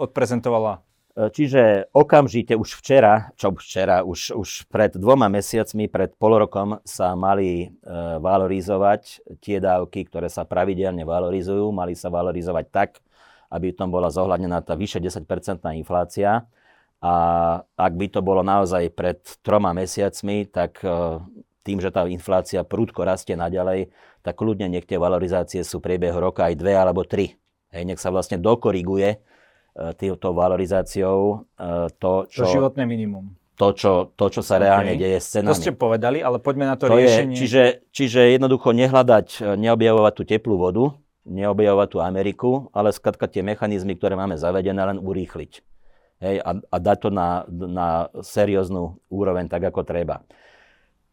[0.01, 6.79] odprezentovala Čiže okamžite už včera, čo včera, už, už pred dvoma mesiacmi, pred pol rokom
[6.87, 7.69] sa mali e,
[8.23, 11.75] valorizovať tie dávky, ktoré sa pravidelne valorizujú.
[11.75, 13.03] Mali sa valorizovať tak,
[13.49, 16.47] aby tom bola zohľadnená tá vyše 10-percentná inflácia.
[16.99, 17.15] A
[17.79, 21.23] ak by to bolo naozaj pred troma mesiacmi, tak e,
[21.63, 26.45] tým, že tá inflácia prúdko rastie naďalej, tak kľudne nech tie valorizácie sú priebehu roka
[26.51, 27.39] aj dve alebo tri.
[27.71, 29.23] Hej, nech sa vlastne dokoriguje
[29.79, 31.67] E, týmto valorizáciou e,
[32.03, 32.43] to, čo...
[32.43, 33.31] To životné minimum.
[33.55, 34.67] To, čo, to, čo sa okay.
[34.67, 35.55] reálne deje s cenami.
[35.55, 37.35] To ste povedali, ale poďme na to, to riešenie.
[37.35, 37.63] Je, čiže,
[37.95, 40.95] čiže jednoducho nehľadať, neobjavovať tú teplú vodu,
[41.29, 45.53] neobjavovať tú Ameriku, ale skratka tie mechanizmy, ktoré máme zavedené, len urýchliť.
[46.19, 50.27] Hej, a, a dať to na, na serióznu úroveň tak, ako treba.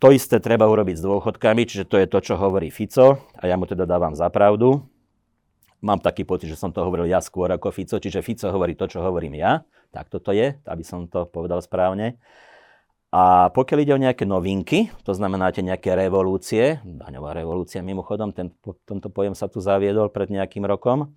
[0.02, 3.56] To isté treba urobiť s dôchodkami, čiže to je to, čo hovorí Fico a ja
[3.56, 4.82] mu teda dávam za pravdu.
[5.86, 8.90] Mám taký pocit, že som to hovoril ja skôr ako Fico, čiže Fico hovorí to,
[8.90, 9.62] čo hovorím ja.
[9.94, 12.18] Tak toto je, aby som to povedal správne.
[13.16, 18.52] A pokiaľ ide o nejaké novinky, to znamená nejaké revolúcie, daňová revolúcia mimochodom, ten,
[18.84, 21.16] tento pojem sa tu zaviedol pred nejakým rokom,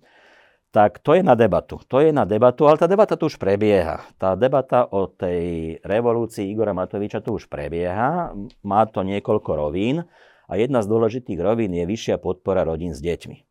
[0.71, 1.81] tak to je na debatu.
[1.91, 4.05] To je na debatu, ale tá debata tu už prebieha.
[4.15, 8.31] Tá debata o tej revolúcii Igora Matoviča tu už prebieha.
[8.63, 10.07] Má to niekoľko rovín
[10.47, 13.48] a jedna z dôležitých rovín je vyššia podpora rodín s deťmi.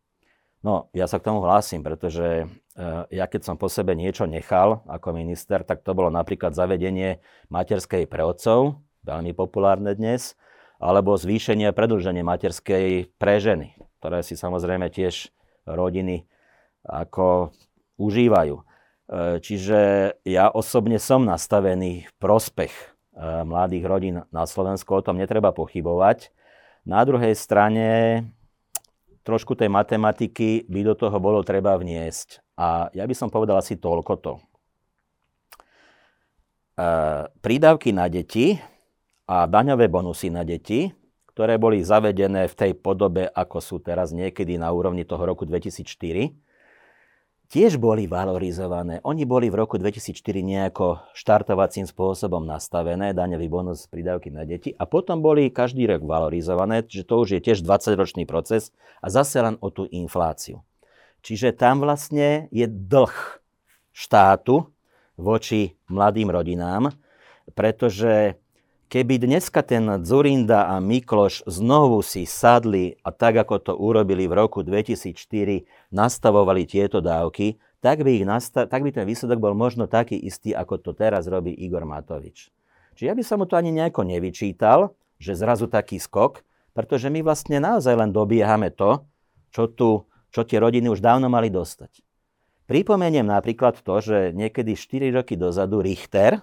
[0.59, 2.45] No, ja sa k tomu hlásim, pretože e,
[3.15, 8.03] ja keď som po sebe niečo nechal ako minister, tak to bolo napríklad zavedenie materskej
[8.11, 8.75] pre otcov,
[9.07, 10.35] veľmi populárne dnes,
[10.83, 15.31] alebo zvýšenie predlženie materskej pre ženy, ktoré si samozrejme tiež
[15.63, 16.27] rodiny
[16.83, 17.55] ako
[17.95, 18.59] užívajú.
[18.59, 18.63] E,
[19.39, 19.79] čiže
[20.27, 22.83] ja osobne som nastavený v prospech e,
[23.47, 26.35] mladých rodín na Slovensku, o tom netreba pochybovať.
[26.83, 27.87] Na druhej strane
[29.23, 32.43] trošku tej matematiky by do toho bolo treba vniesť.
[32.59, 34.35] A ja by som povedal asi toľkoto.
[34.35, 34.41] E,
[37.43, 38.59] prídavky na deti
[39.29, 40.89] a daňové bonusy na deti,
[41.31, 46.48] ktoré boli zavedené v tej podobe, ako sú teraz niekedy na úrovni toho roku 2004,
[47.49, 49.01] tiež boli valorizované.
[49.01, 54.85] Oni boli v roku 2004 nejako štartovacím spôsobom nastavené, daňový bonus prídavky na deti, a
[54.85, 58.69] potom boli každý rok valorizované, čiže to už je tiež 20-ročný proces
[59.01, 60.61] a zase len o tú infláciu.
[61.25, 63.11] Čiže tam vlastne je dlh
[63.91, 64.69] štátu
[65.19, 66.95] voči mladým rodinám,
[67.57, 68.39] pretože
[68.89, 74.33] Keby dneska ten Zurinda a Mikloš znovu si sadli a tak, ako to urobili v
[74.33, 75.13] roku 2004,
[75.93, 80.57] nastavovali tieto dávky, tak by, ich nastav- tak by ten výsledok bol možno taký istý,
[80.57, 82.49] ako to teraz robí Igor Matovič.
[82.97, 86.41] Čiže ja by som mu to ani nejako nevyčítal, že zrazu taký skok,
[86.73, 89.05] pretože my vlastne naozaj len dobiehame to,
[89.53, 92.01] čo, tu, čo tie rodiny už dávno mali dostať.
[92.65, 96.41] Pripomeniem napríklad to, že niekedy 4 roky dozadu Richter,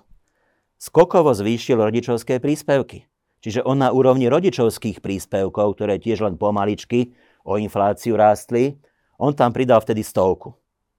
[0.77, 3.09] skokovo zvýšil rodičovské príspevky.
[3.45, 7.15] Čiže on na úrovni rodičovských príspevkov, ktoré tiež len pomaličky
[7.47, 8.81] o infláciu rástli,
[9.21, 10.57] on tam pridal vtedy stovku.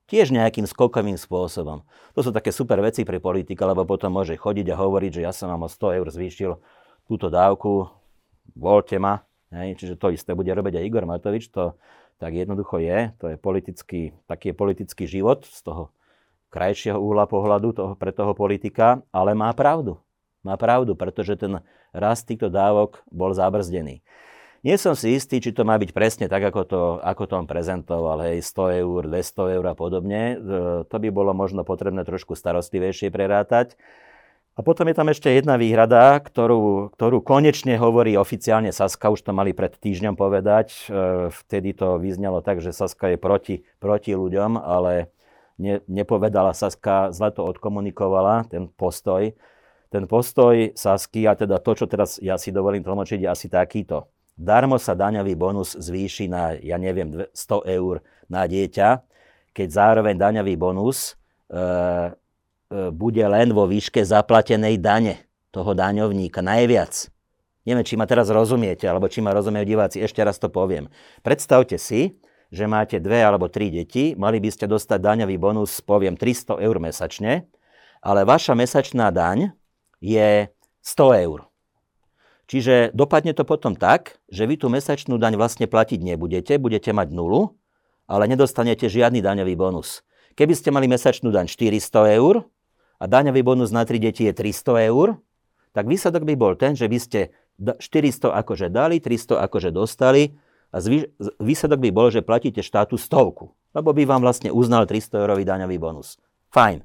[0.08, 1.84] Tiež nejakým skokovým spôsobom.
[2.16, 5.36] To sú také super veci pre politika, lebo potom môže chodiť a hovoriť, že ja
[5.36, 6.52] som vám o 100 eur zvýšil
[7.04, 7.92] túto dávku,
[8.56, 9.28] voľte ma.
[9.52, 11.76] Hej, čiže to isté bude robiť aj Igor Matovič, to
[12.18, 15.94] tak jednoducho je, to je politický, taký je politický život z toho
[16.50, 20.00] krajšieho úhla pohľadu toho, pre toho politika, ale má pravdu.
[20.46, 21.60] Má pravdu, pretože ten
[21.92, 24.04] rast týchto dávok bol zabrzdený.
[24.66, 27.46] Nie som si istý, či to má byť presne tak, ako to, ako to on
[27.46, 30.22] prezentoval, hej, 100 eur, 200 eur a podobne.
[30.34, 30.36] E,
[30.90, 33.78] to by bolo možno potrebné trošku starostlivejšie prerátať.
[34.58, 39.32] A potom je tam ešte jedna výhrada, ktorú, ktorú konečne hovorí oficiálne Saska, už to
[39.32, 40.90] mali pred týždňom povedať.
[40.90, 45.14] E, vtedy to vyznelo tak, že Saska je proti, proti ľuďom, ale
[45.58, 49.34] ne, nepovedala Saska, zle to odkomunikovala, ten postoj.
[49.88, 54.12] Ten postoj Sasky, a teda to, čo teraz ja si dovolím tlmočiť, je asi takýto.
[54.38, 59.02] Darmo sa daňový bonus zvýši na, ja neviem, 100 eur na dieťa,
[59.50, 61.18] keď zároveň daňový bonus
[61.50, 61.62] e, e,
[62.94, 67.10] bude len vo výške zaplatenej dane toho daňovníka najviac.
[67.66, 69.98] Neviem, či ma teraz rozumiete, alebo či ma rozumejú diváci.
[70.00, 70.88] Ešte raz to poviem.
[71.26, 72.22] Predstavte si,
[72.52, 76.78] že máte dve alebo tri deti, mali by ste dostať daňový bonus, poviem, 300 eur
[76.80, 77.48] mesačne,
[78.00, 79.52] ale vaša mesačná daň
[80.00, 80.48] je
[80.84, 81.48] 100 eur.
[82.48, 87.12] Čiže dopadne to potom tak, že vy tú mesačnú daň vlastne platiť nebudete, budete mať
[87.12, 87.60] nulu,
[88.08, 90.08] ale nedostanete žiadny daňový bonus.
[90.40, 92.48] Keby ste mali mesačnú daň 400 eur
[93.04, 95.20] a daňový bonus na 3 deti je 300 eur,
[95.76, 97.20] tak výsledok by bol ten, že by ste
[97.60, 100.32] 400 akože dali, 300 akože dostali
[100.72, 100.78] a
[101.40, 105.80] výsledok by bol, že platíte štátu stovku, lebo by vám vlastne uznal 300 eurový daňový
[105.80, 106.20] bonus.
[106.52, 106.84] Fajn.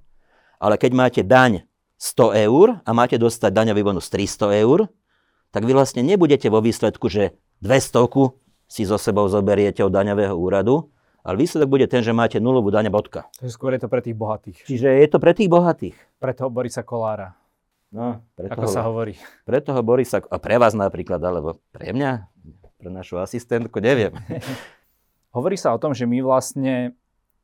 [0.62, 1.66] Ale keď máte daň
[1.98, 4.90] 100 eur a máte dostať daňový bonus 300 eur,
[5.52, 8.06] tak vy vlastne nebudete vo výsledku, že 200
[8.66, 10.88] si so sebou zoberiete od daňového úradu,
[11.22, 13.30] ale výsledok bude ten, že máte nulovú daň bodka.
[13.38, 14.58] Takže skôr je to pre tých bohatých.
[14.66, 15.96] Čiže je to pre tých bohatých.
[16.18, 17.38] Pre toho Borisa Kolára.
[17.92, 19.14] No, pre toho, Ako sa hovorí.
[19.44, 22.31] Pre toho Borisa, a pre vás napríklad, alebo pre mňa,
[22.82, 24.10] pre našu asistentku, neviem.
[25.32, 26.92] hovorí sa o tom, že my vlastne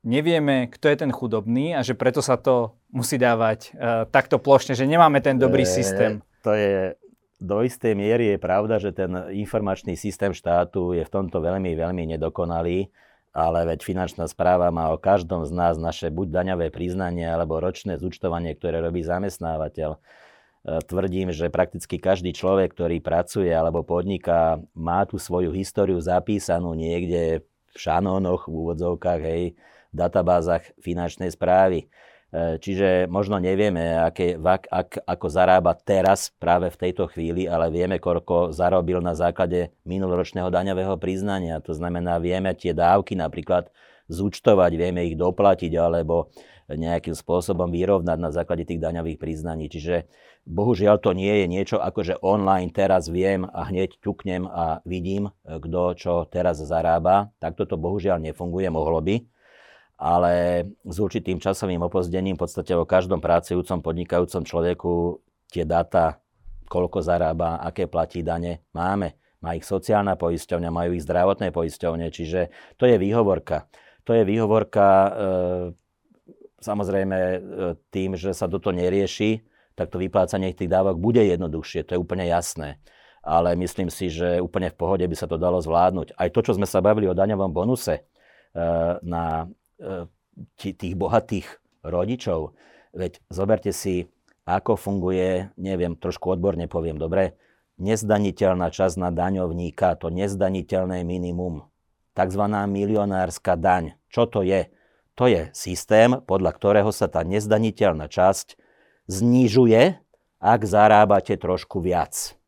[0.05, 4.77] nevieme, kto je ten chudobný a že preto sa to musí dávať uh, takto plošne,
[4.77, 6.13] že nemáme ten dobrý e, systém.
[6.45, 6.95] To je
[7.39, 12.03] do istej miery je pravda, že ten informačný systém štátu je v tomto veľmi, veľmi
[12.19, 12.91] nedokonalý,
[13.31, 17.95] ale veď finančná správa má o každom z nás naše buď daňové priznanie alebo ročné
[17.95, 20.03] zúčtovanie, ktoré robí zamestnávateľ.
[20.69, 27.41] Tvrdím, že prakticky každý človek, ktorý pracuje alebo podniká, má tú svoju históriu zapísanú niekde
[27.73, 29.57] v šanónoch, v úvodzovkách, hej,
[29.89, 31.89] v databázach finančnej správy.
[32.29, 37.97] E, čiže možno nevieme, aké, ak, ako zarába teraz práve v tejto chvíli, ale vieme,
[37.97, 41.65] koľko zarobil na základe minuloročného daňového priznania.
[41.65, 43.73] To znamená, vieme tie dávky napríklad
[44.13, 46.29] zúčtovať, vieme ich doplatiť alebo
[46.69, 49.73] nejakým spôsobom vyrovnať na základe tých daňových priznaní.
[49.73, 50.05] Čiže
[50.49, 55.29] bohužiaľ to nie je niečo ako, že online teraz viem a hneď ťuknem a vidím,
[55.45, 57.29] kto čo teraz zarába.
[57.37, 59.21] Takto to bohužiaľ nefunguje, mohlo by
[59.99, 65.19] ale s určitým časovým opozdením v podstate o každom pracujúcom, podnikajúcom človeku
[65.51, 66.23] tie data,
[66.71, 69.19] koľko zarába, aké platí dane, máme.
[69.43, 73.67] Má ich sociálna poisťovňa, majú ich zdravotné poisťovne, čiže to je výhovorka.
[74.07, 75.11] To je výhovorka e,
[76.63, 77.39] samozrejme e,
[77.91, 79.43] tým, že sa toto nerieši,
[79.79, 82.83] tak to vyplácanie tých dávok bude jednoduchšie, to je úplne jasné.
[83.23, 86.19] Ale myslím si, že úplne v pohode by sa to dalo zvládnuť.
[86.19, 88.03] Aj to, čo sme sa bavili o daňovom bonuse e,
[89.07, 89.47] na
[90.59, 91.47] tých bohatých
[91.87, 92.59] rodičov.
[92.95, 94.11] Veď zoberte si,
[94.49, 97.37] ako funguje, neviem, trošku odborne poviem, dobre,
[97.79, 101.69] nezdaniteľná časť na daňovníka, to nezdaniteľné minimum,
[102.17, 103.95] takzvaná milionárska daň.
[104.11, 104.73] Čo to je?
[105.19, 108.68] To je systém, podľa ktorého sa tá nezdaniteľná časť
[109.09, 109.97] znižuje,
[110.39, 112.39] ak zarábate trošku viac.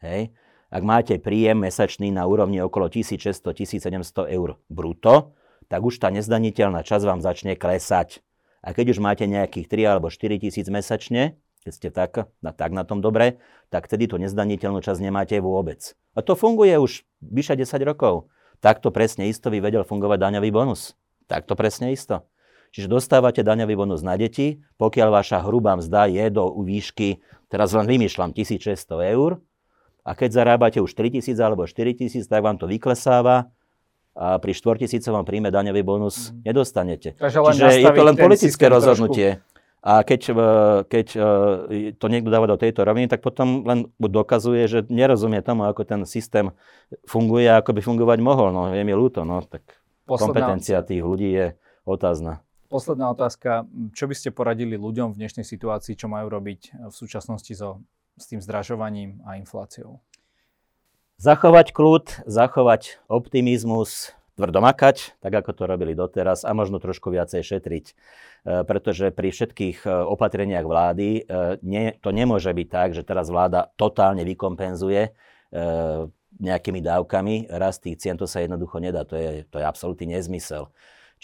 [0.00, 0.32] Hej?
[0.74, 5.36] Ak máte príjem mesačný na úrovni okolo 1600-1700 eur bruto,
[5.68, 8.24] tak už tá nezdaniteľná časť vám začne klesať.
[8.64, 12.10] A keď už máte nejakých 3 alebo 4 tisíc mesačne, keď ste tak
[12.44, 13.40] na, tak na tom dobre,
[13.72, 15.96] tak vtedy tú nezdaniteľnú časť nemáte vôbec.
[16.12, 18.28] A to funguje už vyše 10 rokov.
[18.60, 20.96] Takto presne isto by vedel fungovať daňový bonus.
[21.28, 22.28] Takto presne isto.
[22.74, 27.86] Čiže dostávate daňový bonus na deti, pokiaľ vaša hrubá mzda je do výšky, teraz len
[27.86, 29.38] vymýšľam, 1600 eur,
[30.04, 33.48] a keď zarábate už 3000 alebo 4000, tak vám to vyklesáva
[34.14, 36.46] a pri štvortisícovom príjme daňový bonus mm.
[36.46, 37.08] nedostanete.
[37.18, 39.28] Takže Čiže je to len politické rozhodnutie.
[39.42, 39.52] Trošku.
[39.84, 40.34] A keď, e,
[40.86, 41.20] keď e,
[41.98, 46.00] to niekto dáva do tejto roviny, tak potom len dokazuje, že nerozumie tomu, ako ten
[46.08, 46.54] systém
[47.04, 48.48] funguje a ako by fungovať mohol.
[48.54, 49.66] No, je mi ľúto, no, tak
[50.08, 50.24] Posledná...
[50.24, 51.46] kompetencia tých ľudí je
[51.84, 52.40] otázna.
[52.74, 53.70] Posledná otázka.
[53.94, 57.78] Čo by ste poradili ľuďom v dnešnej situácii, čo majú robiť v súčasnosti so,
[58.18, 60.02] s tým zdražovaním a infláciou?
[61.14, 67.42] zachovať kľud, zachovať optimizmus, tvrdo makať, tak ako to robili doteraz a možno trošku viacej
[67.46, 67.86] šetriť.
[67.86, 67.94] E,
[68.66, 73.70] pretože pri všetkých e, opatreniach vlády e, nie, to nemôže byť tak, že teraz vláda
[73.78, 75.14] totálne vykompenzuje
[76.34, 77.46] nejakými dávkami.
[77.46, 80.66] Rast tých cien to sa jednoducho nedá, to je, to je absolútny nezmysel.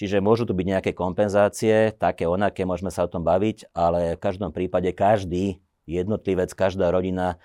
[0.01, 4.23] Čiže môžu tu byť nejaké kompenzácie, také onaké, môžeme sa o tom baviť, ale v
[4.25, 7.37] každom prípade každý jednotlivec, každá rodina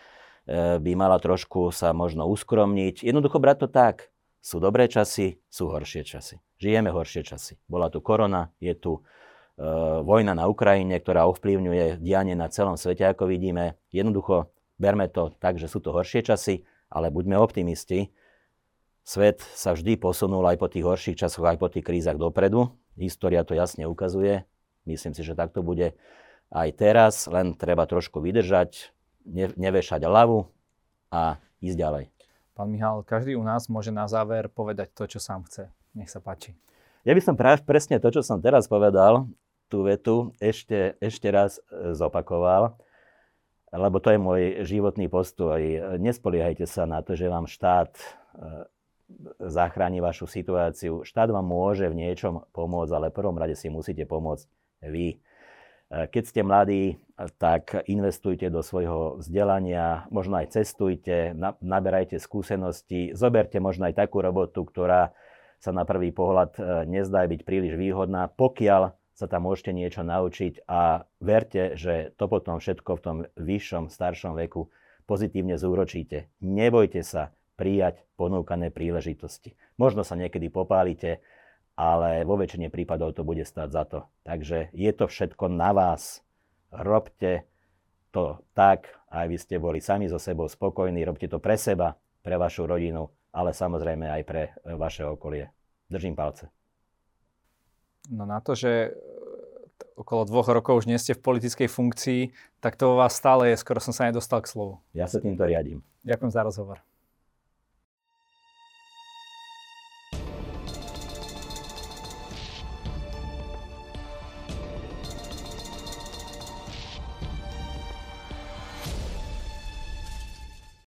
[0.46, 3.02] E, by mala trošku sa možno uskromniť.
[3.02, 4.14] Jednoducho brať to tak.
[4.46, 6.38] Sú dobré časy, sú horšie časy.
[6.62, 7.58] Žijeme horšie časy.
[7.66, 9.02] Bola tu korona, je tu
[9.58, 9.66] e,
[10.06, 13.82] vojna na Ukrajine, ktorá ovplyvňuje dianie na celom svete, ako vidíme.
[13.90, 16.62] Jednoducho berme to tak, že sú to horšie časy,
[16.94, 18.14] ale buďme optimisti.
[19.06, 22.74] Svet sa vždy posunul aj po tých horších časoch, aj po tých krízach dopredu.
[22.98, 24.50] História to jasne ukazuje.
[24.90, 25.94] Myslím si, že takto bude
[26.50, 28.90] aj teraz, len treba trošku vydržať,
[29.30, 30.50] ne, nevešať hlavu
[31.14, 32.06] a ísť ďalej.
[32.58, 35.70] Pán Michal, každý u nás môže na záver povedať to, čo sám chce.
[35.94, 36.58] Nech sa páči.
[37.06, 39.30] Ja by som práve presne to, čo som teraz povedal,
[39.70, 42.74] tú vetu ešte, ešte raz e, zopakoval,
[43.70, 45.62] lebo to je môj životný postoj.
[46.02, 48.06] Nespoliehajte sa na to, že vám štát e,
[49.38, 51.06] zachráni vašu situáciu.
[51.06, 54.46] Štát vám môže v niečom pomôcť, ale v prvom rade si musíte pomôcť
[54.90, 55.22] vy.
[55.86, 56.98] Keď ste mladí,
[57.38, 64.66] tak investujte do svojho vzdelania, možno aj cestujte, naberajte skúsenosti, zoberte možno aj takú robotu,
[64.66, 65.14] ktorá
[65.62, 70.68] sa na prvý pohľad e, nezdá byť príliš výhodná, pokiaľ sa tam môžete niečo naučiť
[70.68, 74.68] a verte, že to potom všetko v tom vyššom, staršom veku
[75.08, 76.28] pozitívne zúročíte.
[76.44, 79.56] Nebojte sa prijať ponúkané príležitosti.
[79.80, 81.24] Možno sa niekedy popálite,
[81.76, 84.00] ale vo väčšine prípadov to bude stať za to.
[84.24, 86.24] Takže je to všetko na vás.
[86.72, 87.48] Robte
[88.16, 92.40] to tak, aj vy ste boli sami so sebou spokojní, robte to pre seba, pre
[92.40, 95.52] vašu rodinu, ale samozrejme aj pre vaše okolie.
[95.92, 96.48] Držím palce.
[98.08, 98.90] No na to, že e,
[100.00, 102.22] okolo dvoch rokov už nie ste v politickej funkcii,
[102.64, 104.80] tak to vo vás stále je, skoro som sa nedostal k slovu.
[104.96, 105.84] Ja sa týmto riadím.
[106.08, 106.80] Ďakujem za rozhovor.